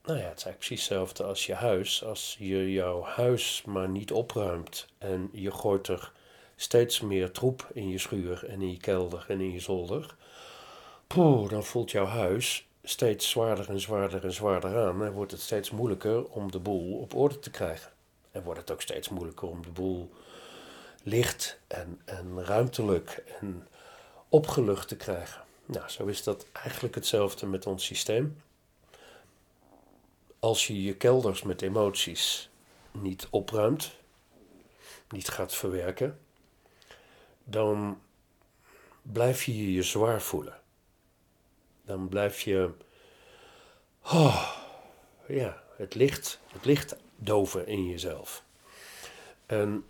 nou 0.03 0.19
ja, 0.19 0.25
het 0.25 0.37
is 0.37 0.43
eigenlijk 0.43 0.57
precies 0.57 0.79
hetzelfde 0.79 1.23
als 1.23 1.45
je 1.45 1.53
huis. 1.53 2.03
Als 2.03 2.35
je 2.39 2.71
jouw 2.71 3.01
huis 3.03 3.63
maar 3.65 3.89
niet 3.89 4.11
opruimt 4.11 4.87
en 4.97 5.29
je 5.31 5.51
gooit 5.51 5.87
er 5.87 6.11
steeds 6.55 7.01
meer 7.01 7.31
troep 7.31 7.69
in 7.73 7.89
je 7.89 7.97
schuur 7.97 8.45
en 8.49 8.61
in 8.61 8.71
je 8.71 8.77
kelder 8.77 9.25
en 9.27 9.41
in 9.41 9.51
je 9.51 9.59
zolder, 9.59 10.15
poeh, 11.07 11.49
dan 11.49 11.63
voelt 11.63 11.91
jouw 11.91 12.05
huis 12.05 12.67
steeds 12.85 13.29
zwaarder 13.29 13.69
en 13.69 13.79
zwaarder 13.79 14.23
en 14.23 14.33
zwaarder 14.33 14.85
aan 14.85 15.03
en 15.03 15.11
wordt 15.11 15.31
het 15.31 15.41
steeds 15.41 15.71
moeilijker 15.71 16.25
om 16.25 16.51
de 16.51 16.59
boel 16.59 16.97
op 16.99 17.15
orde 17.15 17.39
te 17.39 17.49
krijgen. 17.49 17.91
En 18.31 18.43
wordt 18.43 18.59
het 18.59 18.71
ook 18.71 18.81
steeds 18.81 19.09
moeilijker 19.09 19.47
om 19.47 19.61
de 19.61 19.71
boel 19.71 20.11
licht 21.03 21.59
en, 21.67 22.01
en 22.05 22.43
ruimtelijk 22.43 23.23
en 23.41 23.67
opgelucht 24.29 24.87
te 24.87 24.95
krijgen. 24.95 25.43
Nou, 25.65 25.89
zo 25.89 26.05
is 26.05 26.23
dat 26.23 26.45
eigenlijk 26.51 26.95
hetzelfde 26.95 27.45
met 27.45 27.65
ons 27.65 27.85
systeem. 27.85 28.41
Als 30.39 30.67
je 30.67 30.83
je 30.83 30.95
kelders 30.95 31.43
met 31.43 31.61
emoties 31.61 32.49
niet 32.91 33.27
opruimt, 33.29 33.91
niet 35.09 35.29
gaat 35.29 35.55
verwerken, 35.55 36.19
dan 37.43 38.01
blijf 39.01 39.43
je 39.43 39.73
je 39.73 39.83
zwaar 39.83 40.21
voelen 40.21 40.63
dan 41.85 42.09
blijf 42.09 42.41
je. 42.41 42.69
Oh, 44.03 44.51
ja, 45.27 45.63
het 45.77 45.95
licht, 45.95 46.39
het 46.51 46.65
licht 46.65 46.95
doven 47.15 47.67
in 47.67 47.87
jezelf. 47.87 48.43
En 49.45 49.85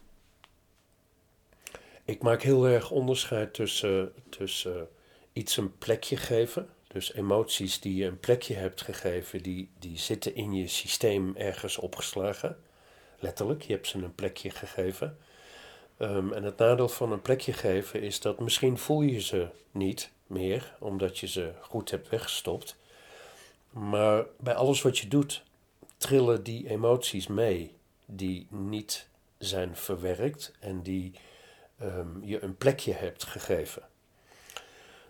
ik 2.06 2.22
maak 2.22 2.42
heel 2.42 2.68
erg 2.68 2.92
onderscheid 2.92 3.54
tussen, 3.54 4.14
tussen 4.30 4.88
iets 5.34 5.58
een 5.58 5.78
plekje 5.78 6.18
geven. 6.18 6.70
Dus 6.88 7.14
emoties 7.14 7.80
die 7.80 7.96
je 7.96 8.06
een 8.06 8.20
plekje 8.20 8.54
hebt 8.54 8.82
gegeven, 8.82 9.44
die, 9.44 9.70
die 9.80 9.98
zitten 9.98 10.36
in 10.36 10.54
je 10.54 10.68
systeem 10.68 11.36
ergens 11.36 11.78
opgeslagen. 11.78 12.58
Letterlijk, 13.20 13.62
je 13.62 13.74
hebt 13.74 13.88
ze 13.88 13.98
een 13.98 14.16
plekje 14.16 14.50
gegeven. 14.50 15.18
Um, 16.00 16.34
en 16.34 16.44
het 16.44 16.58
nadeel 16.58 16.90
van 16.90 17.12
een 17.12 17.22
plekje 17.22 17.54
geven 17.54 18.02
is 18.02 18.20
dat 18.20 18.40
misschien 18.40 18.78
voel 18.78 19.02
je 19.02 19.22
ze 19.22 19.48
niet 19.72 20.12
meer, 20.28 20.76
omdat 20.80 21.20
je 21.20 21.28
ze 21.28 21.54
goed 21.62 21.92
hebt 21.92 22.10
weggestopt. 22.10 22.76
Maar 23.70 24.26
bij 24.40 24.56
alles 24.56 24.82
wat 24.82 24.98
je 24.98 25.08
doet, 25.08 25.44
trillen 25.98 26.44
die 26.44 26.70
emoties 26.70 27.28
mee 27.28 27.76
die 28.06 28.48
niet 28.50 29.08
zijn 29.38 29.76
verwerkt 29.76 30.54
en 30.60 30.82
die 30.82 31.12
um, 31.82 32.22
je 32.24 32.44
een 32.44 32.58
plekje 32.58 32.94
hebt 32.94 33.24
gegeven. 33.24 33.84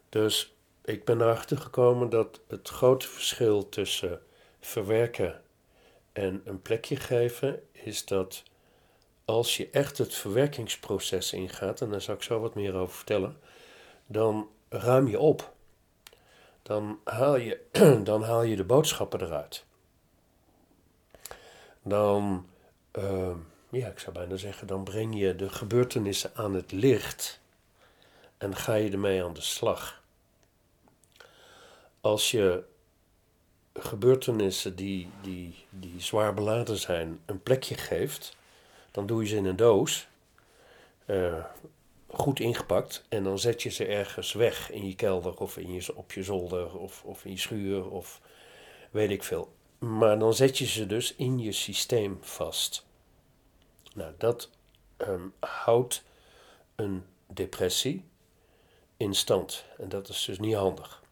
Dus 0.10 0.54
ik 0.84 1.06
ben 1.06 1.21
erachter 1.21 1.58
gekomen 1.58 2.10
dat 2.10 2.39
het 2.47 2.69
grote 2.69 3.08
verschil 3.08 3.69
tussen 3.69 4.21
verwerken 4.60 5.41
en 6.13 6.41
een 6.45 6.62
plekje 6.62 6.95
geven, 6.95 7.62
is 7.71 8.06
dat 8.06 8.43
als 9.25 9.58
je 9.58 9.69
echt 9.69 9.97
het 9.97 10.13
verwerkingsproces 10.13 11.34
ingaat, 11.34 11.82
en 11.82 11.89
daar 11.89 12.01
zal 12.01 12.15
ik 12.15 12.23
zo 12.23 12.39
wat 12.39 12.56
meer 12.56 12.75
over 12.75 12.95
vertellen, 12.95 13.39
dan 14.08 14.49
ruim 14.69 15.08
je 15.08 15.19
op. 15.19 15.54
Dan 16.62 16.99
haal 17.04 17.36
je, 17.36 17.62
dan 18.04 18.23
haal 18.23 18.43
je 18.43 18.56
de 18.56 18.63
boodschappen 18.63 19.21
eruit. 19.21 19.65
Dan, 21.82 22.47
uh, 22.93 23.36
ja, 23.69 23.88
ik 23.88 23.99
zou 23.99 24.15
bijna 24.15 24.36
zeggen, 24.36 24.67
dan 24.67 24.84
breng 24.84 25.19
je 25.19 25.36
de 25.36 25.49
gebeurtenissen 25.49 26.32
aan 26.36 26.54
het 26.54 26.71
licht 26.71 27.39
en 28.38 28.56
ga 28.56 28.73
je 28.73 28.91
ermee 28.91 29.23
aan 29.23 29.34
de 29.34 29.41
slag. 29.41 30.04
Als 32.01 32.32
je 32.32 32.63
gebeurtenissen 33.73 34.75
die, 34.75 35.10
die, 35.21 35.65
die 35.69 36.01
zwaar 36.01 36.34
beladen 36.34 36.78
zijn 36.78 37.19
een 37.25 37.43
plekje 37.43 37.75
geeft, 37.75 38.38
dan 38.91 39.06
doe 39.06 39.21
je 39.21 39.28
ze 39.28 39.36
in 39.36 39.45
een 39.45 39.56
doos, 39.56 40.08
uh, 41.06 41.45
goed 42.17 42.39
ingepakt, 42.39 43.06
en 43.10 43.23
dan 43.23 43.39
zet 43.39 43.62
je 43.62 43.69
ze 43.69 43.86
ergens 43.86 44.34
weg 44.34 44.71
in 44.71 44.88
je 44.88 44.95
kelder 44.95 45.38
of 45.38 45.58
in 45.58 45.73
je, 45.73 45.95
op 45.95 46.12
je 46.12 46.23
zolder 46.23 46.78
of, 46.78 47.04
of 47.04 47.25
in 47.25 47.32
je 47.32 47.38
schuur 47.38 47.89
of 47.89 48.21
weet 48.91 49.10
ik 49.10 49.23
veel. 49.23 49.54
Maar 49.80 50.19
dan 50.19 50.34
zet 50.34 50.58
je 50.58 50.65
ze 50.65 50.88
dus 50.88 51.15
in 51.15 51.39
je 51.39 51.51
systeem 51.51 52.17
vast. 52.21 52.86
Nou, 53.93 54.13
dat 54.17 54.49
um, 54.97 55.34
houdt 55.39 56.04
een 56.75 57.04
depressie 57.28 58.04
in 58.97 59.13
stand. 59.13 59.65
En 59.78 59.89
dat 59.89 60.10
is 60.10 60.25
dus 60.25 60.39
niet 60.39 60.56
handig. 60.56 61.04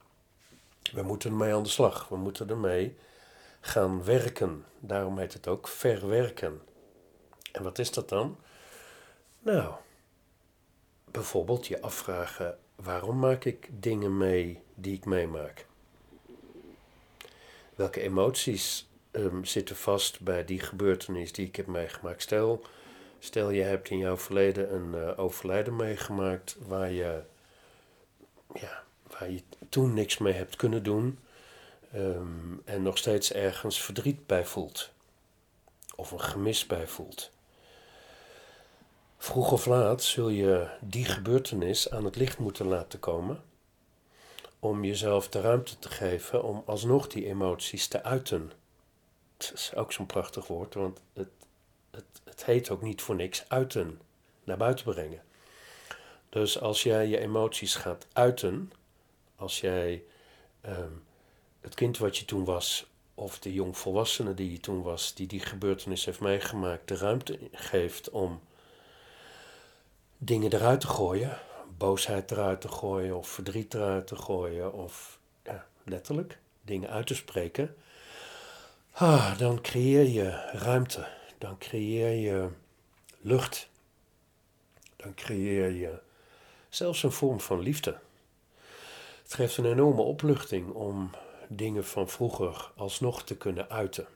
We 0.93 1.01
moeten 1.01 1.29
ermee 1.29 1.53
aan 1.53 1.63
de 1.63 1.69
slag. 1.69 2.07
We 2.07 2.15
moeten 2.15 2.49
ermee 2.49 2.97
gaan 3.61 4.03
werken. 4.03 4.65
Daarom 4.79 5.17
heet 5.17 5.33
het 5.33 5.47
ook 5.47 5.67
verwerken. 5.67 6.61
En 7.51 7.63
wat 7.63 7.79
is 7.79 7.91
dat 7.91 8.09
dan? 8.09 8.37
Nou, 9.39 9.73
bijvoorbeeld 11.13 11.67
je 11.67 11.81
afvragen: 11.81 12.57
waarom 12.75 13.19
maak 13.19 13.45
ik 13.45 13.69
dingen 13.79 14.17
mee 14.17 14.61
die 14.75 14.95
ik 14.95 15.05
meemaak? 15.05 15.65
Welke 17.75 18.01
emoties 18.01 18.89
um, 19.11 19.45
zitten 19.45 19.75
vast 19.75 20.21
bij 20.21 20.45
die 20.45 20.59
gebeurtenis 20.59 21.31
die 21.31 21.47
ik 21.47 21.55
heb 21.55 21.67
meegemaakt? 21.67 22.21
Stel, 22.21 22.65
stel 23.19 23.49
je 23.49 23.61
hebt 23.61 23.89
in 23.89 23.97
jouw 23.97 24.17
verleden 24.17 24.73
een 24.73 24.93
uh, 24.93 25.19
overlijden 25.19 25.75
meegemaakt 25.75 26.55
waar 26.67 26.91
je, 26.91 27.21
ja, 28.53 28.83
waar 29.09 29.31
je 29.31 29.41
toen 29.69 29.93
niks 29.93 30.17
mee 30.17 30.33
hebt 30.33 30.55
kunnen 30.55 30.83
doen 30.83 31.19
um, 31.95 32.61
en 32.65 32.81
nog 32.81 32.97
steeds 32.97 33.33
ergens 33.33 33.81
verdriet 33.81 34.27
bij 34.27 34.45
voelt 34.45 34.91
of 35.95 36.11
een 36.11 36.21
gemis 36.21 36.67
bij 36.67 36.87
voelt. 36.87 37.31
Vroeg 39.23 39.51
of 39.51 39.65
laat 39.65 40.03
zul 40.03 40.29
je 40.29 40.67
die 40.81 41.05
gebeurtenis 41.05 41.89
aan 41.89 42.05
het 42.05 42.15
licht 42.15 42.37
moeten 42.37 42.67
laten 42.67 42.99
komen 42.99 43.43
om 44.59 44.83
jezelf 44.83 45.29
de 45.29 45.41
ruimte 45.41 45.79
te 45.79 45.89
geven 45.89 46.43
om 46.43 46.63
alsnog 46.65 47.07
die 47.07 47.25
emoties 47.27 47.87
te 47.87 48.03
uiten. 48.03 48.51
Dat 49.37 49.51
is 49.53 49.75
ook 49.75 49.91
zo'n 49.91 50.05
prachtig 50.05 50.47
woord, 50.47 50.73
want 50.73 51.01
het, 51.13 51.29
het, 51.91 52.05
het 52.23 52.45
heet 52.45 52.69
ook 52.69 52.81
niet 52.81 53.01
voor 53.01 53.15
niks 53.15 53.45
uiten, 53.47 54.01
naar 54.43 54.57
buiten 54.57 54.85
brengen. 54.85 55.21
Dus 56.29 56.59
als 56.59 56.83
jij 56.83 57.07
je 57.07 57.19
emoties 57.19 57.75
gaat 57.75 58.07
uiten, 58.13 58.71
als 59.35 59.59
jij 59.59 60.03
um, 60.65 61.03
het 61.61 61.75
kind 61.75 61.97
wat 61.97 62.17
je 62.17 62.25
toen 62.25 62.45
was, 62.45 62.85
of 63.15 63.39
de 63.39 63.53
jongvolwassene 63.53 64.33
die 64.33 64.51
je 64.51 64.59
toen 64.59 64.81
was, 64.81 65.13
die 65.13 65.27
die 65.27 65.39
gebeurtenis 65.39 66.05
heeft 66.05 66.19
meegemaakt, 66.19 66.87
de 66.87 66.95
ruimte 66.95 67.39
geeft 67.51 68.09
om 68.09 68.41
dingen 70.25 70.53
eruit 70.53 70.79
te 70.79 70.87
gooien, 70.87 71.37
boosheid 71.77 72.31
eruit 72.31 72.61
te 72.61 72.67
gooien 72.67 73.17
of 73.17 73.27
verdriet 73.27 73.73
eruit 73.73 74.07
te 74.07 74.15
gooien 74.15 74.73
of 74.73 75.19
ja, 75.43 75.65
letterlijk 75.83 76.39
dingen 76.61 76.89
uit 76.89 77.07
te 77.07 77.15
spreken, 77.15 77.75
ah, 78.91 79.37
dan 79.37 79.61
creëer 79.61 80.07
je 80.07 80.29
ruimte, 80.51 81.07
dan 81.37 81.57
creëer 81.57 82.11
je 82.11 82.49
lucht, 83.21 83.69
dan 84.95 85.13
creëer 85.13 85.71
je 85.71 85.99
zelfs 86.69 87.03
een 87.03 87.11
vorm 87.11 87.39
van 87.39 87.59
liefde. 87.59 87.99
Het 89.23 89.33
geeft 89.33 89.57
een 89.57 89.71
enorme 89.71 90.01
opluchting 90.01 90.73
om 90.73 91.09
dingen 91.47 91.85
van 91.85 92.09
vroeger 92.09 92.71
alsnog 92.75 93.23
te 93.23 93.37
kunnen 93.37 93.69
uiten. 93.69 94.07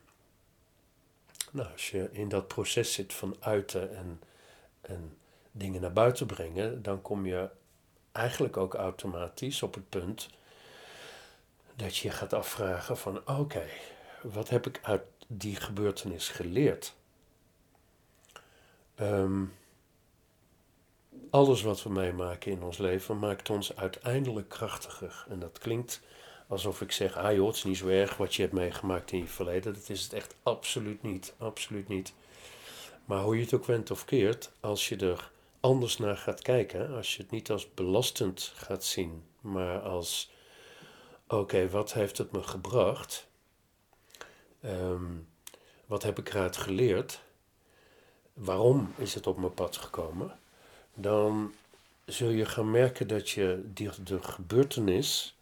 Nou, 1.51 1.71
als 1.71 1.89
je 1.89 2.09
in 2.11 2.29
dat 2.29 2.47
proces 2.47 2.93
zit 2.93 3.13
van 3.13 3.35
uiten 3.39 3.95
en, 3.95 4.21
en 4.81 5.17
dingen 5.57 5.81
naar 5.81 5.93
buiten 5.93 6.25
brengen, 6.25 6.83
dan 6.83 7.01
kom 7.01 7.25
je 7.25 7.49
eigenlijk 8.11 8.57
ook 8.57 8.73
automatisch 8.73 9.63
op 9.63 9.73
het 9.73 9.89
punt 9.89 10.29
dat 11.75 11.97
je 11.97 12.09
gaat 12.09 12.33
afvragen 12.33 12.97
van 12.97 13.27
oké, 13.27 13.65
wat 14.21 14.49
heb 14.49 14.67
ik 14.67 14.79
uit 14.83 15.01
die 15.27 15.55
gebeurtenis 15.55 16.29
geleerd? 16.29 16.93
Ehm, 18.95 19.43
alles 21.29 21.61
wat 21.61 21.83
we 21.83 21.89
meemaken 21.89 22.51
in 22.51 22.63
ons 22.63 22.77
leven 22.77 23.19
maakt 23.19 23.49
ons 23.49 23.75
uiteindelijk 23.75 24.49
krachtiger. 24.49 25.25
En 25.29 25.39
dat 25.39 25.57
klinkt 25.57 26.01
alsof 26.47 26.81
ik 26.81 26.91
zeg, 26.91 27.17
ah 27.17 27.33
joh, 27.33 27.47
het 27.47 27.55
is 27.55 27.63
niet 27.63 27.77
zo 27.77 27.87
erg 27.87 28.17
wat 28.17 28.35
je 28.35 28.41
hebt 28.41 28.53
meegemaakt 28.53 29.11
in 29.11 29.19
je 29.19 29.27
verleden. 29.27 29.73
Dat 29.73 29.89
is 29.89 30.03
het 30.03 30.13
echt 30.13 30.35
absoluut 30.43 31.03
niet, 31.03 31.33
absoluut 31.37 31.87
niet. 31.87 32.13
Maar 33.05 33.21
hoe 33.21 33.35
je 33.35 33.41
het 33.41 33.53
ook 33.53 33.65
went 33.65 33.91
of 33.91 34.05
keert, 34.05 34.51
als 34.59 34.89
je 34.89 34.95
er 34.95 35.31
anders 35.67 35.97
naar 35.97 36.17
gaat 36.17 36.41
kijken, 36.41 36.95
als 36.95 37.15
je 37.15 37.21
het 37.21 37.31
niet 37.31 37.51
als 37.51 37.73
belastend 37.73 38.51
gaat 38.55 38.83
zien, 38.83 39.23
maar 39.41 39.79
als: 39.79 40.31
oké, 41.27 41.69
wat 41.69 41.93
heeft 41.93 42.17
het 42.17 42.31
me 42.31 42.43
gebracht? 42.43 43.27
Um, 44.65 45.27
wat 45.85 46.03
heb 46.03 46.19
ik 46.19 46.29
eruit 46.29 46.57
geleerd? 46.57 47.21
Waarom 48.33 48.93
is 48.97 49.13
het 49.13 49.27
op 49.27 49.37
mijn 49.37 49.53
pad 49.53 49.77
gekomen? 49.77 50.39
Dan 50.93 51.53
zul 52.05 52.29
je 52.29 52.45
gaan 52.45 52.71
merken 52.71 53.07
dat 53.07 53.29
je 53.29 53.61
die, 53.73 53.89
de 54.03 54.23
gebeurtenis 54.23 55.37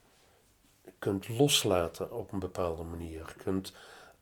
kunt 1.00 1.30
loslaten 1.30 2.12
op 2.12 2.32
een 2.32 2.40
bepaalde 2.40 2.84
manier. 2.84 3.36
Kunt 3.44 3.74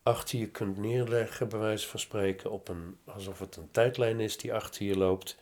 achter 0.04 0.40
je 0.40 0.48
kunt 0.48 0.78
neerleggen, 0.78 1.50
bij 1.50 1.60
wijze 1.60 1.88
van 1.88 2.00
spreken, 2.00 2.52
op 2.52 2.68
een, 2.68 2.98
alsof 3.06 3.40
het 3.40 3.56
een 3.56 3.72
tijdlijn 3.72 4.20
is 4.20 4.38
die 4.38 4.54
achter 4.54 4.86
je 4.86 4.98
loopt 4.98 5.38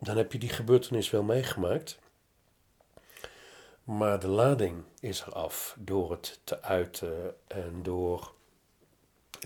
dan 0.00 0.16
heb 0.16 0.32
je 0.32 0.38
die 0.38 0.48
gebeurtenis 0.48 1.10
wel 1.10 1.22
meegemaakt. 1.22 1.98
Maar 3.84 4.18
de 4.18 4.28
lading 4.28 4.82
is 5.00 5.20
er 5.20 5.32
af 5.32 5.76
door 5.78 6.10
het 6.10 6.40
te 6.44 6.62
uiten 6.62 7.34
en 7.46 7.82
door 7.82 8.32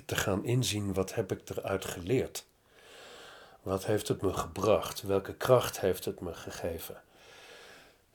te 0.06 0.16
gaan 0.16 0.44
inzien 0.44 0.92
wat 0.94 1.14
heb 1.14 1.32
ik 1.32 1.48
eruit 1.48 1.84
geleerd. 1.84 2.46
Wat 3.62 3.86
heeft 3.86 4.08
het 4.08 4.22
me 4.22 4.32
gebracht? 4.32 5.02
Welke 5.02 5.34
kracht 5.34 5.80
heeft 5.80 6.04
het 6.04 6.20
me 6.20 6.34
gegeven? 6.34 7.02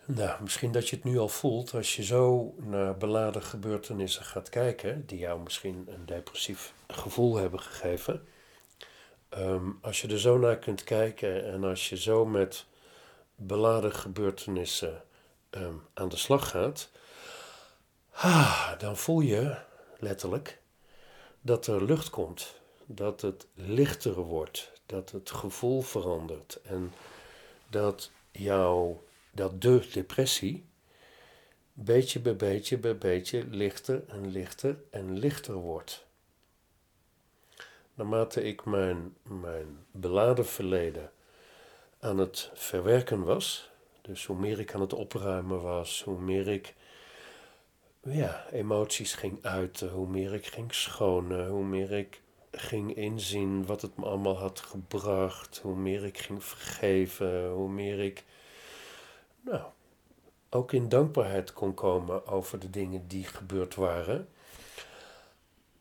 Nou, 0.06 0.42
misschien 0.44 0.72
dat 0.72 0.90
je 0.90 0.96
het 0.96 1.06
nu 1.06 1.18
al 1.18 1.30
voelt 1.30 1.74
als 1.74 1.96
je 1.96 2.04
zo 2.04 2.54
naar 2.58 2.98
beladen 2.98 3.44
gebeurtenissen 3.44 4.26
gaat 4.26 4.50
kijken, 4.50 5.06
die 5.06 5.20
jou 5.20 5.42
misschien 5.42 5.86
een 5.88 6.06
depressief 6.06 6.74
gevoel 6.88 7.36
hebben 7.36 7.60
gegeven 7.60 8.28
Ehm, 9.30 9.70
als 9.82 10.02
je 10.02 10.08
er 10.08 10.20
zo 10.20 10.38
naar 10.38 10.58
kunt 10.58 10.84
kijken 10.84 11.52
en 11.52 11.64
als 11.64 11.90
je 11.90 11.98
zo 11.98 12.26
met 12.26 12.66
beladen 13.36 13.94
gebeurtenissen 13.94 15.04
ehm, 15.50 15.76
aan 15.94 16.10
de 16.10 16.18
slag 16.18 16.50
gaat, 16.50 16.90
ah, 18.12 18.80
dan 18.80 18.98
voel 18.98 19.20
je 19.20 19.58
letterlijk 19.98 20.62
dat 21.42 21.68
er 21.68 21.84
lucht 21.84 22.10
komt, 22.10 22.56
dat 22.86 23.22
het 23.22 23.48
lichter 23.54 24.14
wordt, 24.14 24.72
dat 24.86 25.12
het 25.12 25.32
gevoel 25.32 25.82
verandert 25.82 26.60
en 26.64 26.94
dat 27.70 28.12
jouw, 28.32 29.04
dat 29.32 29.62
de 29.62 29.88
depressie 29.94 30.66
beetje 31.74 32.20
bij 32.20 32.36
beetje 32.36 32.78
bij 32.78 32.98
beetje 32.98 33.46
lichter 33.50 34.04
en 34.08 34.28
lichter 34.28 34.84
en 34.90 35.18
lichter 35.18 35.54
wordt 35.54 36.08
naarmate 38.00 38.44
ik 38.44 38.66
mijn, 38.66 39.16
mijn 39.24 39.86
beladen 39.92 40.46
verleden 40.46 41.12
aan 42.00 42.18
het 42.18 42.52
verwerken 42.54 43.24
was, 43.24 43.70
dus 44.02 44.26
hoe 44.26 44.38
meer 44.38 44.60
ik 44.60 44.74
aan 44.74 44.82
het 44.82 44.94
opruimen 44.94 45.62
was, 45.62 46.04
hoe 46.04 46.20
meer 46.20 46.48
ik 46.48 46.76
ja, 48.02 48.46
emoties 48.52 49.14
ging 49.14 49.44
uiten, 49.44 49.90
hoe 49.90 50.08
meer 50.08 50.34
ik 50.34 50.46
ging 50.46 50.74
schonen, 50.74 51.48
hoe 51.48 51.64
meer 51.64 51.92
ik 51.92 52.22
ging 52.52 52.96
inzien 52.96 53.66
wat 53.66 53.82
het 53.82 53.98
me 53.98 54.06
allemaal 54.06 54.38
had 54.38 54.60
gebracht, 54.60 55.60
hoe 55.64 55.76
meer 55.76 56.06
ik 56.06 56.18
ging 56.18 56.44
vergeven, 56.44 57.50
hoe 57.50 57.70
meer 57.70 58.00
ik 58.00 58.24
nou, 59.42 59.62
ook 60.50 60.72
in 60.72 60.90
dankbaarheid 60.90 61.54
kon 61.54 61.74
komen 61.74 62.28
over 62.28 62.60
de 62.60 62.70
dingen 62.70 63.08
die 63.08 63.24
gebeurd 63.26 63.76
waren 63.76 64.30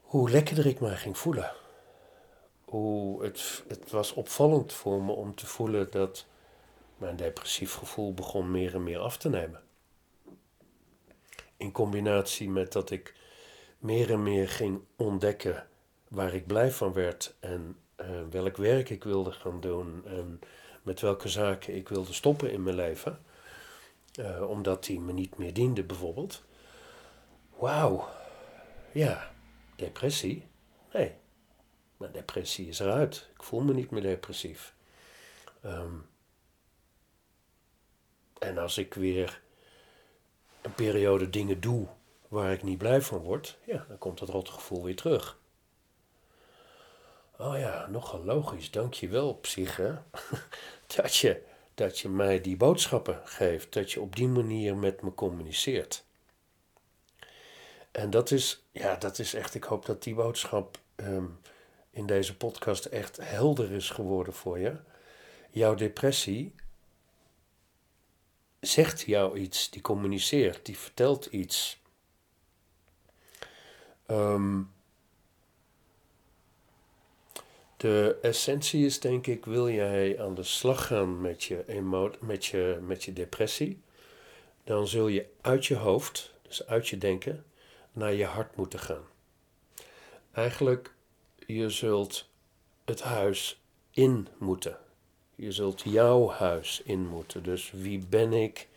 hoe 0.00 0.30
lekkerder 0.30 0.66
ik 0.66 0.80
mij 0.80 0.96
ging 0.96 1.18
voelen. 1.18 1.52
Hoe 2.68 3.22
het, 3.22 3.64
het 3.68 3.90
was 3.90 4.12
opvallend 4.12 4.72
voor 4.72 5.02
me 5.02 5.12
om 5.12 5.34
te 5.34 5.46
voelen 5.46 5.90
dat 5.90 6.26
mijn 6.96 7.16
depressief 7.16 7.74
gevoel 7.74 8.14
begon 8.14 8.50
meer 8.50 8.74
en 8.74 8.82
meer 8.82 8.98
af 8.98 9.16
te 9.16 9.28
nemen. 9.28 9.62
In 11.56 11.72
combinatie 11.72 12.50
met 12.50 12.72
dat 12.72 12.90
ik 12.90 13.14
meer 13.78 14.10
en 14.10 14.22
meer 14.22 14.48
ging 14.48 14.80
ontdekken 14.96 15.66
waar 16.08 16.34
ik 16.34 16.46
blij 16.46 16.70
van 16.70 16.92
werd 16.92 17.34
en 17.40 17.76
uh, 18.00 18.06
welk 18.30 18.56
werk 18.56 18.90
ik 18.90 19.04
wilde 19.04 19.32
gaan 19.32 19.60
doen 19.60 20.02
en 20.06 20.40
met 20.82 21.00
welke 21.00 21.28
zaken 21.28 21.74
ik 21.74 21.88
wilde 21.88 22.12
stoppen 22.12 22.50
in 22.50 22.62
mijn 22.62 22.76
leven, 22.76 23.18
uh, 24.20 24.50
omdat 24.50 24.84
die 24.84 25.00
me 25.00 25.12
niet 25.12 25.38
meer 25.38 25.52
diende 25.54 25.84
bijvoorbeeld. 25.84 26.44
Wauw, 27.56 28.08
ja, 28.92 29.30
depressie? 29.76 30.46
Nee, 30.92 31.14
mijn 31.98 32.12
depressie 32.12 32.68
is 32.68 32.78
eruit. 32.78 33.28
Ik 33.34 33.42
voel 33.42 33.60
me 33.60 33.74
niet 33.74 33.90
meer 33.90 34.02
depressief. 34.02 34.74
Um, 35.64 36.08
en 38.38 38.58
als 38.58 38.78
ik 38.78 38.94
weer 38.94 39.40
een 40.60 40.74
periode 40.74 41.30
dingen 41.30 41.60
doe 41.60 41.86
waar 42.28 42.52
ik 42.52 42.62
niet 42.62 42.78
blij 42.78 43.02
van 43.02 43.18
word, 43.18 43.58
ja, 43.64 43.84
dan 43.88 43.98
komt 43.98 44.18
dat 44.18 44.28
rotgevoel 44.28 44.82
weer 44.82 44.96
terug. 44.96 45.38
Oh 47.36 47.58
ja, 47.58 47.86
nogal 47.86 48.24
logisch, 48.24 48.70
dankjewel 48.70 49.34
psyche, 49.34 50.02
dat 50.96 51.16
je, 51.16 51.42
dat 51.74 51.98
je 51.98 52.08
mij 52.08 52.40
die 52.40 52.56
boodschappen 52.56 53.20
geeft, 53.24 53.72
dat 53.72 53.92
je 53.92 54.00
op 54.00 54.16
die 54.16 54.28
manier 54.28 54.76
met 54.76 55.02
me 55.02 55.14
communiceert. 55.14 56.04
En 57.90 58.10
dat 58.10 58.30
is, 58.30 58.64
ja, 58.70 58.96
dat 58.96 59.18
is 59.18 59.34
echt, 59.34 59.54
ik 59.54 59.64
hoop 59.64 59.86
dat 59.86 60.02
die 60.02 60.14
boodschap 60.14 60.78
ehm, 60.94 61.26
in 61.98 62.06
deze 62.06 62.36
podcast 62.36 62.84
echt 62.84 63.16
helder 63.16 63.72
is 63.72 63.90
geworden 63.90 64.32
voor 64.32 64.58
je. 64.58 64.76
Jouw 65.50 65.74
depressie 65.74 66.54
zegt 68.60 69.00
jou 69.00 69.38
iets, 69.38 69.70
die 69.70 69.82
communiceert, 69.82 70.66
die 70.66 70.78
vertelt 70.78 71.26
iets. 71.26 71.82
Ehm, 74.06 74.62
de 77.76 78.18
essentie 78.22 78.84
is 78.84 79.00
denk 79.00 79.26
ik, 79.26 79.44
wil 79.44 79.70
jij 79.70 80.20
aan 80.20 80.34
de 80.34 80.42
slag 80.42 80.86
gaan 80.86 81.20
met 81.20 81.44
je, 81.44 81.64
emo 81.66 82.14
met 82.20 82.46
je, 82.46 82.78
met 82.82 83.04
je 83.04 83.12
depressie, 83.12 83.82
dan 84.64 84.88
zul 84.88 85.08
je 85.08 85.26
uit 85.40 85.66
je 85.66 85.76
hoofd, 85.76 86.34
dus 86.42 86.66
uit 86.66 86.88
je 86.88 86.98
denken, 86.98 87.44
naar 87.92 88.12
je 88.12 88.24
hart 88.24 88.56
moeten 88.56 88.78
gaan. 88.78 89.04
Eigenlijk, 90.32 90.96
je 91.54 91.70
zult 91.70 92.28
het 92.84 93.02
huis 93.02 93.62
in 93.90 94.28
moeten. 94.38 94.76
Je 95.34 95.52
zult 95.52 95.80
jouw 95.80 96.28
huis 96.28 96.82
in 96.84 97.08
moeten. 97.08 97.42
Dus 97.42 97.70
wie 97.70 98.06
ben 98.06 98.32
ik? 98.32 98.68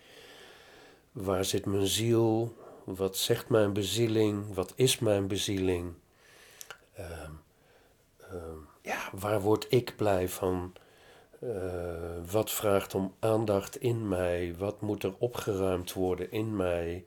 Waar 1.12 1.45
zit 1.45 1.65
mijn 1.65 1.88
ziel? 1.88 2.55
Wat 2.84 3.17
zegt 3.17 3.49
mijn 3.49 3.73
bezieling? 3.73 4.53
Wat 4.53 4.73
is 4.75 4.99
mijn 4.99 5.27
bezieling? 5.27 5.93
Ehm, 6.93 7.31
ehm, 8.17 8.57
ja, 8.81 9.10
waar 9.12 9.41
word 9.41 9.65
ik 9.69 9.93
blij 9.95 10.29
van? 10.29 10.73
Uh, 11.43 12.31
wat 12.31 12.51
vraagt 12.51 12.95
om 12.95 13.15
aandacht 13.19 13.75
in 13.75 14.07
mij? 14.07 14.55
Wat 14.57 14.81
moet 14.81 15.03
er 15.03 15.13
opgeruimd 15.17 15.93
worden 15.93 16.31
in 16.31 16.55
mij? 16.55 17.05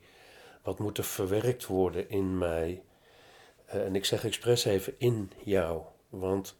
Wat 0.63 0.79
moet 0.79 0.97
er 0.97 1.03
verwerkt 1.03 1.65
worden 1.65 2.09
in 2.09 2.37
mij? 2.37 2.83
Uh, 3.67 3.85
en 3.85 3.95
ik 3.95 4.05
zeg 4.05 4.25
expres 4.25 4.65
even 4.65 4.95
in 4.97 5.31
jou, 5.43 5.83
want 6.09 6.55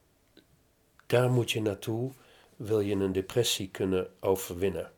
daar 1.05 1.31
moet 1.31 1.51
je 1.51 1.61
naartoe 1.61 2.11
wil 2.55 2.79
je 2.79 2.95
een 2.95 3.11
depressie 3.11 3.69
kunnen 3.69 4.09
overwinnen. 4.19 4.91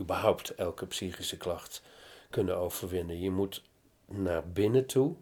Überhaupt 0.00 0.54
elke 0.54 0.86
psychische 0.86 1.36
klacht 1.36 1.82
kunnen 2.30 2.56
overwinnen. 2.56 3.20
Je 3.20 3.30
moet 3.30 3.62
naar 4.06 4.48
binnen 4.48 4.86
toe, 4.86 5.14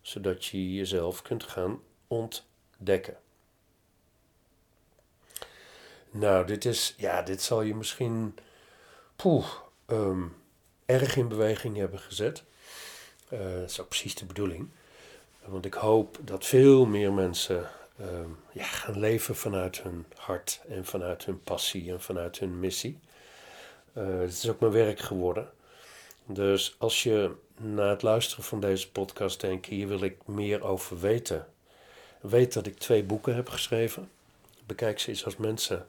zodat 0.00 0.44
je 0.44 0.74
jezelf 0.74 1.22
kunt 1.22 1.44
gaan 1.44 1.80
ontdekken. 2.06 3.16
Nou, 6.10 6.46
dit 6.46 6.64
is, 6.64 6.94
ja, 6.96 7.22
dit 7.22 7.42
zal 7.42 7.62
je 7.62 7.74
misschien 7.74 8.34
poeh, 9.16 9.46
um, 9.86 10.36
erg 10.86 11.16
in 11.16 11.28
beweging 11.28 11.76
hebben 11.76 11.98
gezet. 11.98 12.44
Dat 13.28 13.70
is 13.70 13.80
ook 13.80 13.88
precies 13.88 14.14
de 14.14 14.24
bedoeling. 14.24 14.68
Want 15.46 15.64
ik 15.64 15.74
hoop 15.74 16.18
dat 16.22 16.44
veel 16.44 16.86
meer 16.86 17.12
mensen 17.12 17.70
Ehm, 17.98 18.30
ja, 18.52 18.64
gaan 18.64 18.98
leven 18.98 19.36
vanuit 19.36 19.82
hun 19.82 20.06
hart 20.16 20.60
en 20.68 20.84
vanuit 20.84 21.24
hun 21.24 21.42
passie 21.42 21.90
en 21.90 22.00
vanuit 22.00 22.38
hun 22.38 22.60
missie. 22.60 22.98
Uh, 23.98 24.20
het 24.20 24.30
is 24.32 24.48
ook 24.48 24.60
mijn 24.60 24.72
werk 24.72 24.98
geworden. 24.98 25.50
Dus 26.26 26.76
als 26.78 27.02
je 27.02 27.30
na 27.56 27.90
het 27.90 28.02
luisteren 28.02 28.44
van 28.44 28.60
deze 28.60 28.90
podcast 28.90 29.40
denkt, 29.40 29.66
hier 29.66 29.88
wil 29.88 30.02
ik 30.02 30.26
meer 30.26 30.64
over 30.64 31.00
weten. 31.00 31.46
Weet 32.20 32.52
dat 32.52 32.66
ik 32.66 32.78
twee 32.78 33.04
boeken 33.04 33.34
heb 33.34 33.48
geschreven. 33.48 34.10
Bekijk 34.66 34.98
ze 34.98 35.08
eens 35.08 35.24
als 35.24 35.36
mensen 35.36 35.86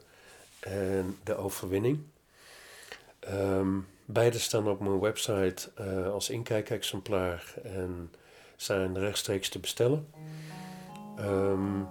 en 0.60 1.18
de 1.24 1.36
overwinning. 1.36 2.02
Um, 3.28 3.86
beide 4.04 4.38
staan 4.38 4.68
op 4.68 4.80
mijn 4.80 5.00
website 5.00 5.70
uh, 5.80 6.12
als 6.12 6.30
inkijkexemplaar 6.30 7.54
en 7.62 8.10
zijn 8.56 8.98
rechtstreeks 8.98 9.48
te 9.48 9.58
bestellen. 9.58 10.06
Ehm, 11.16 11.82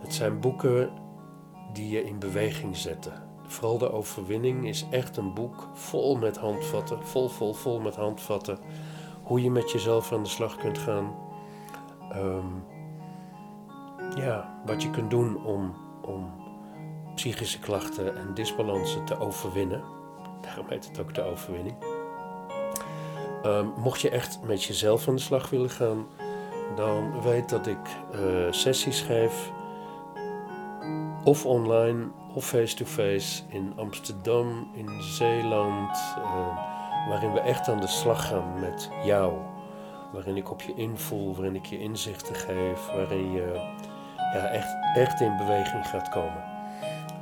het 0.00 0.14
zijn 0.14 0.40
boeken 0.40 0.90
die 1.72 1.88
je 1.88 2.04
in 2.04 2.18
beweging 2.18 2.76
zetten. 2.76 3.22
Vooral 3.46 3.78
de 3.78 3.92
overwinning 3.92 4.68
is 4.68 4.86
echt 4.90 5.16
een 5.16 5.34
boek 5.34 5.68
vol 5.72 6.16
met 6.16 6.36
handvatten, 6.36 7.06
vol, 7.06 7.28
vol, 7.28 7.52
vol 7.52 7.80
met 7.80 7.96
handvatten. 7.96 8.58
Hoe 9.22 9.42
je 9.42 9.50
met 9.50 9.70
jezelf 9.70 10.12
aan 10.12 10.22
de 10.22 10.28
slag 10.28 10.56
kunt 10.56 10.78
gaan. 10.78 11.14
Ehm, 12.10 12.46
ja, 14.16 14.62
wat 14.66 14.82
je 14.82 14.90
kunt 14.90 15.10
doen 15.10 15.44
om, 15.44 15.74
om 16.02 16.30
psychische 17.14 17.58
klachten 17.58 18.16
en 18.16 18.34
disbalansen 18.34 19.04
te 19.04 19.18
overwinnen. 19.18 19.82
Daarom 20.40 20.66
heet 20.68 20.88
het 20.88 21.00
ook 21.00 21.14
de 21.14 21.22
overwinning. 21.22 21.76
Um, 23.46 23.72
mocht 23.76 24.00
je 24.00 24.10
echt 24.10 24.38
met 24.42 24.64
jezelf 24.64 25.08
aan 25.08 25.14
de 25.14 25.20
slag 25.20 25.50
willen 25.50 25.70
gaan, 25.70 26.06
dan 26.76 27.22
weet 27.22 27.48
dat 27.48 27.66
ik 27.66 27.78
uh, 28.14 28.52
sessies 28.52 29.00
geef, 29.00 29.52
of 31.24 31.46
online 31.46 32.06
of 32.34 32.46
face-to-face 32.46 33.42
in 33.48 33.72
Amsterdam, 33.76 34.70
in 34.72 35.02
Zeeland, 35.02 35.96
uh, 36.18 36.58
waarin 37.08 37.32
we 37.32 37.40
echt 37.40 37.68
aan 37.68 37.80
de 37.80 37.86
slag 37.86 38.28
gaan 38.28 38.60
met 38.60 38.90
jou. 39.04 39.32
Waarin 40.12 40.36
ik 40.36 40.50
op 40.50 40.62
je 40.62 40.74
invoel, 40.74 41.34
waarin 41.34 41.54
ik 41.54 41.66
je 41.66 41.78
inzichten 41.78 42.34
geef, 42.34 42.86
waarin 42.86 43.32
je 43.32 43.74
ja, 44.16 44.46
echt, 44.46 44.76
echt 44.94 45.20
in 45.20 45.36
beweging 45.36 45.86
gaat 45.86 46.08
komen. 46.08 46.44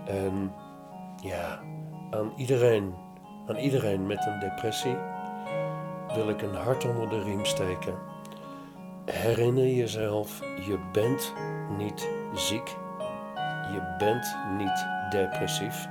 En 0.06 0.52
ja, 1.22 1.60
aan 2.10 2.32
iedereen, 2.36 2.94
aan 3.46 3.56
iedereen 3.56 4.06
met 4.06 4.26
een 4.26 4.38
depressie 4.38 4.96
wil 6.14 6.28
ik 6.28 6.42
een 6.42 6.54
hart 6.54 6.84
onder 6.84 7.08
de 7.08 7.22
riem 7.22 7.44
steken 7.44 8.11
Herinner 9.04 9.66
jezelf, 9.66 10.40
je 10.40 10.78
bent 10.92 11.32
niet 11.76 12.08
ziek. 12.34 12.76
Je 13.72 13.94
bent 13.98 14.36
niet 14.58 14.86
depressief. 15.10 15.88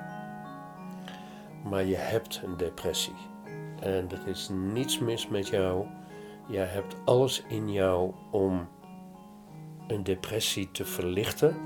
Maar 1.63 1.84
je 1.84 1.95
hebt 1.95 2.41
een 2.43 2.58
depressie. 2.58 3.15
En 3.80 4.09
er 4.12 4.28
is 4.28 4.49
niets 4.49 4.99
mis 4.99 5.28
met 5.28 5.47
jou. 5.47 5.86
Jij 6.47 6.66
hebt 6.66 6.95
alles 7.05 7.43
in 7.47 7.72
jou 7.72 8.14
om 8.32 8.68
een 9.88 10.03
depressie 10.03 10.72
te 10.72 10.86
verlichten 10.86 11.57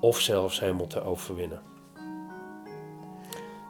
of 0.00 0.20
zelfs 0.20 0.60
helemaal 0.60 0.86
te 0.86 1.02
overwinnen. 1.02 1.62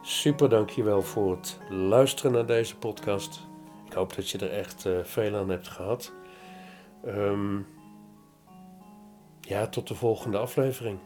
Super 0.01 0.49
dankjewel 0.49 1.01
voor 1.01 1.31
het 1.31 1.59
luisteren 1.69 2.31
naar 2.31 2.45
deze 2.45 2.77
podcast. 2.77 3.39
Ik 3.85 3.93
hoop 3.93 4.15
dat 4.15 4.29
je 4.29 4.37
er 4.37 4.51
echt 4.51 4.85
uh, 4.85 4.97
veel 5.03 5.35
aan 5.35 5.49
hebt 5.49 5.67
gehad. 5.67 6.13
Um, 7.05 7.65
ja, 9.41 9.67
tot 9.67 9.87
de 9.87 9.95
volgende 9.95 10.37
aflevering. 10.37 10.99